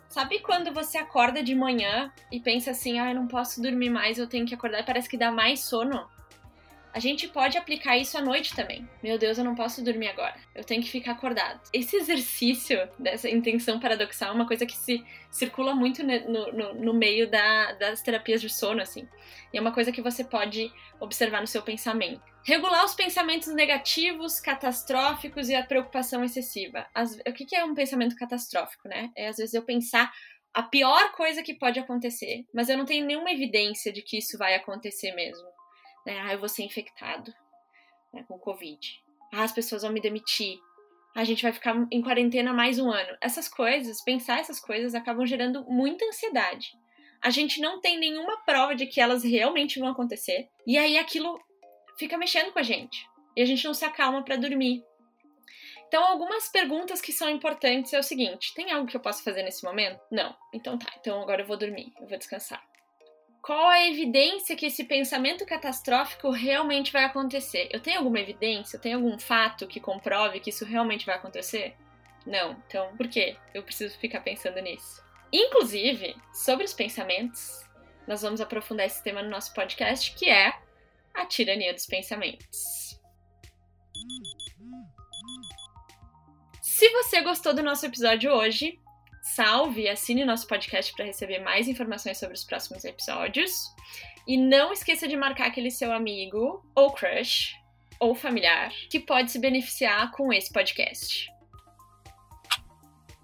Sabe 0.09 0.39
quando 0.39 0.73
você 0.73 0.97
acorda 0.97 1.43
de 1.43 1.55
manhã 1.55 2.11
e 2.33 2.41
pensa 2.41 2.71
assim, 2.71 2.99
ah, 2.99 3.11
eu 3.11 3.15
não 3.15 3.29
posso 3.29 3.61
dormir 3.61 3.91
mais, 3.91 4.17
eu 4.17 4.27
tenho 4.27 4.47
que 4.47 4.55
acordar, 4.55 4.87
parece 4.87 5.07
que 5.07 5.19
dá 5.19 5.31
mais 5.31 5.61
sono? 5.61 6.09
A 6.93 7.01
gente 7.01 7.29
pode 7.29 7.57
aplicar 7.59 7.97
isso 7.97 8.17
à 8.17 8.21
noite 8.21 8.55
também. 8.55 8.89
Meu 9.03 9.19
Deus, 9.19 9.37
eu 9.37 9.45
não 9.45 9.55
posso 9.55 9.85
dormir 9.85 10.09
agora. 10.09 10.35
Eu 10.55 10.65
tenho 10.65 10.83
que 10.83 10.91
ficar 10.91 11.13
acordado. 11.13 11.61
Esse 11.73 11.97
exercício 11.97 12.89
dessa 12.99 13.29
intenção 13.29 13.79
paradoxal 13.79 14.31
é 14.31 14.35
uma 14.35 14.47
coisa 14.47 14.65
que 14.65 14.77
se 14.77 15.05
circula 15.31 15.75
muito 15.75 16.03
no, 16.03 16.53
no, 16.53 16.75
no 16.75 16.95
meio 16.95 17.31
da, 17.31 17.73
das 17.73 18.03
terapias 18.03 18.41
de 18.41 18.49
sono, 18.49 18.81
assim. 18.81 19.07
E 19.53 19.59
é 19.59 19.61
uma 19.61 19.73
coisa 19.73 19.93
que 19.93 20.03
você 20.03 20.25
pode 20.25 20.73
observar 20.99 21.41
no 21.41 21.47
seu 21.47 21.63
pensamento. 21.63 22.23
Regular 22.43 22.85
os 22.85 22.95
pensamentos 22.95 23.49
negativos, 23.49 24.41
catastróficos 24.41 25.49
e 25.49 25.55
a 25.55 25.65
preocupação 25.65 26.25
excessiva. 26.25 26.87
As, 26.95 27.15
o 27.15 27.33
que, 27.33 27.55
é 27.55 27.65
um 27.65 27.75
pensamento 27.75 28.17
catastrófico, 28.17 28.89
né? 28.89 29.11
É 29.15 29.29
às 29.29 29.37
vezes 29.37 29.55
eu 29.55 29.63
pensar 29.63 30.11
a 30.55 30.63
pior 30.63 31.13
coisa 31.13 31.43
que 31.43 31.55
pode 31.55 31.79
acontecer, 31.79 32.47
mas 32.53 32.69
eu 32.71 32.79
não 32.79 32.87
tenho 32.87 33.05
nenhuma 33.05 33.31
evidência 33.31 33.93
de 33.93 34.03
que 34.03 34.19
isso 34.19 34.39
vai 34.39 34.55
acontecer 34.55 35.13
mesmo 35.13 35.58
né? 36.09 36.19
Ah, 36.21 36.33
eu 36.33 36.39
vou 36.39 36.49
ser 36.49 36.63
infectado 36.63 37.35
né, 38.13 38.25
com 38.27 38.39
Covid. 38.39 38.81
Ah, 39.33 39.45
as 39.45 39.53
pessoas 39.53 39.83
vão 39.83 39.93
me 39.93 40.01
demitir. 40.01 40.59
A 41.15 41.23
gente 41.23 41.43
vai 41.43 41.53
ficar 41.53 41.77
em 41.91 42.01
quarentena 42.01 42.53
mais 42.55 42.79
um 42.79 42.91
ano. 42.91 43.17
Essas 43.21 43.47
coisas, 43.47 44.03
pensar 44.03 44.41
essas 44.41 44.59
coisas, 44.59 44.95
acabam 44.95 45.27
gerando 45.27 45.65
muita 45.65 46.07
ansiedade. 46.07 46.73
A 47.21 47.29
gente 47.29 47.61
não 47.61 47.81
tem 47.81 47.99
nenhuma 47.99 48.43
prova 48.45 48.75
de 48.75 48.87
que 48.87 49.01
elas 49.01 49.23
realmente 49.23 49.79
vão 49.79 49.89
acontecer. 49.89 50.49
E 50.67 50.79
aí 50.79 50.97
aquilo 50.97 51.39
fica 51.99 52.17
mexendo 52.17 52.53
com 52.53 52.59
a 52.59 52.63
gente. 52.63 53.07
E 53.37 53.43
a 53.43 53.45
gente 53.45 53.65
não 53.65 53.75
se 53.75 53.85
acalma 53.85 54.25
para 54.25 54.37
dormir. 54.37 54.83
Então, 55.89 56.05
algumas 56.05 56.49
perguntas 56.49 57.01
que 57.01 57.13
são 57.13 57.29
importantes 57.29 57.93
é 57.93 57.99
o 57.99 58.03
seguinte: 58.03 58.55
tem 58.55 58.71
algo 58.71 58.87
que 58.87 58.97
eu 58.97 59.01
posso 59.01 59.23
fazer 59.23 59.43
nesse 59.43 59.65
momento? 59.65 60.01
Não. 60.11 60.35
Então 60.55 60.79
tá. 60.79 60.89
Então 61.01 61.21
agora 61.21 61.43
eu 61.43 61.47
vou 61.47 61.57
dormir, 61.57 61.93
eu 62.01 62.07
vou 62.07 62.19
descansar 62.19 62.68
qual 63.49 63.67
a 63.67 63.89
evidência 63.89 64.55
que 64.55 64.67
esse 64.67 64.85
pensamento 64.85 65.47
catastrófico 65.47 66.29
realmente 66.29 66.93
vai 66.93 67.05
acontecer? 67.05 67.67
Eu 67.73 67.81
tenho 67.81 67.97
alguma 67.97 68.21
evidência? 68.21 68.77
Eu 68.77 68.81
tenho 68.81 68.99
algum 68.99 69.19
fato 69.19 69.67
que 69.67 69.81
comprove 69.81 70.39
que 70.39 70.51
isso 70.51 70.67
realmente 70.67 71.07
vai 71.07 71.15
acontecer? 71.15 71.75
Não. 72.27 72.63
Então, 72.67 72.95
por 72.95 73.09
que 73.09 73.39
eu 73.55 73.63
preciso 73.63 73.99
ficar 73.99 74.21
pensando 74.21 74.61
nisso? 74.61 75.03
Inclusive, 75.33 76.15
sobre 76.31 76.67
os 76.67 76.75
pensamentos, 76.75 77.65
nós 78.07 78.21
vamos 78.21 78.43
aprofundar 78.43 78.85
esse 78.85 79.03
tema 79.03 79.23
no 79.23 79.31
nosso 79.31 79.55
podcast, 79.55 80.15
que 80.15 80.29
é 80.29 80.53
a 81.15 81.25
tirania 81.25 81.73
dos 81.73 81.87
pensamentos. 81.87 83.01
Se 86.61 86.87
você 86.91 87.23
gostou 87.23 87.55
do 87.55 87.63
nosso 87.63 87.87
episódio 87.87 88.31
hoje, 88.31 88.79
salve 89.35 89.83
e 89.83 89.89
assine 89.89 90.25
nosso 90.25 90.47
podcast 90.47 90.93
para 90.93 91.05
receber 91.05 91.39
mais 91.41 91.69
informações 91.69 92.19
sobre 92.19 92.35
os 92.35 92.45
próximos 92.45 92.85
episódios. 92.85 93.53
E 94.27 94.37
não 94.37 94.73
esqueça 94.73 95.09
de 95.09 95.17
marcar 95.17 95.47
aquele 95.47 95.71
seu 95.71 95.93
amigo, 95.93 96.65
ou 96.75 96.93
crush, 96.93 97.55
ou 98.01 98.15
familiar, 98.15 98.73
que 98.91 99.01
pode 99.01 99.31
se 99.31 99.39
beneficiar 99.39 100.11
com 100.13 100.33
esse 100.33 100.53
podcast. 100.53 101.38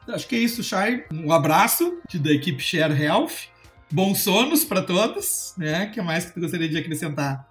Acho 0.08 0.26
que 0.26 0.36
é 0.36 0.38
isso, 0.38 0.62
Chay. 0.62 1.04
Um 1.12 1.30
abraço 1.32 1.98
da 2.14 2.32
equipe 2.32 2.62
Share 2.62 2.94
Health. 2.94 3.50
Bons 3.92 4.20
sonos 4.20 4.64
para 4.64 4.82
todos, 4.82 5.54
né? 5.58 5.86
O 5.86 5.90
que 5.90 6.00
mais 6.00 6.24
que 6.26 6.32
tu 6.32 6.40
gostaria 6.40 6.68
de 6.68 6.78
acrescentar? 6.78 7.48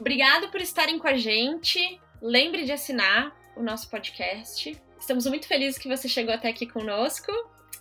Obrigado 0.00 0.48
por 0.48 0.60
estarem 0.60 0.98
com 0.98 1.06
a 1.06 1.16
gente. 1.16 2.00
Lembre 2.22 2.64
de 2.64 2.72
assinar 2.72 3.36
o 3.54 3.62
nosso 3.62 3.90
podcast. 3.90 4.80
Estamos 4.98 5.26
muito 5.26 5.46
felizes 5.46 5.78
que 5.78 5.88
você 5.88 6.08
chegou 6.08 6.32
até 6.32 6.48
aqui 6.48 6.66
conosco. 6.66 7.30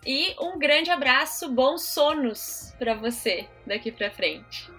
E 0.06 0.36
um 0.40 0.60
grande 0.60 0.90
abraço, 0.90 1.50
bons 1.50 1.84
sonos 1.84 2.74
para 2.78 2.94
você 2.94 3.48
daqui 3.66 3.92
para 3.92 4.12
frente. 4.12 4.70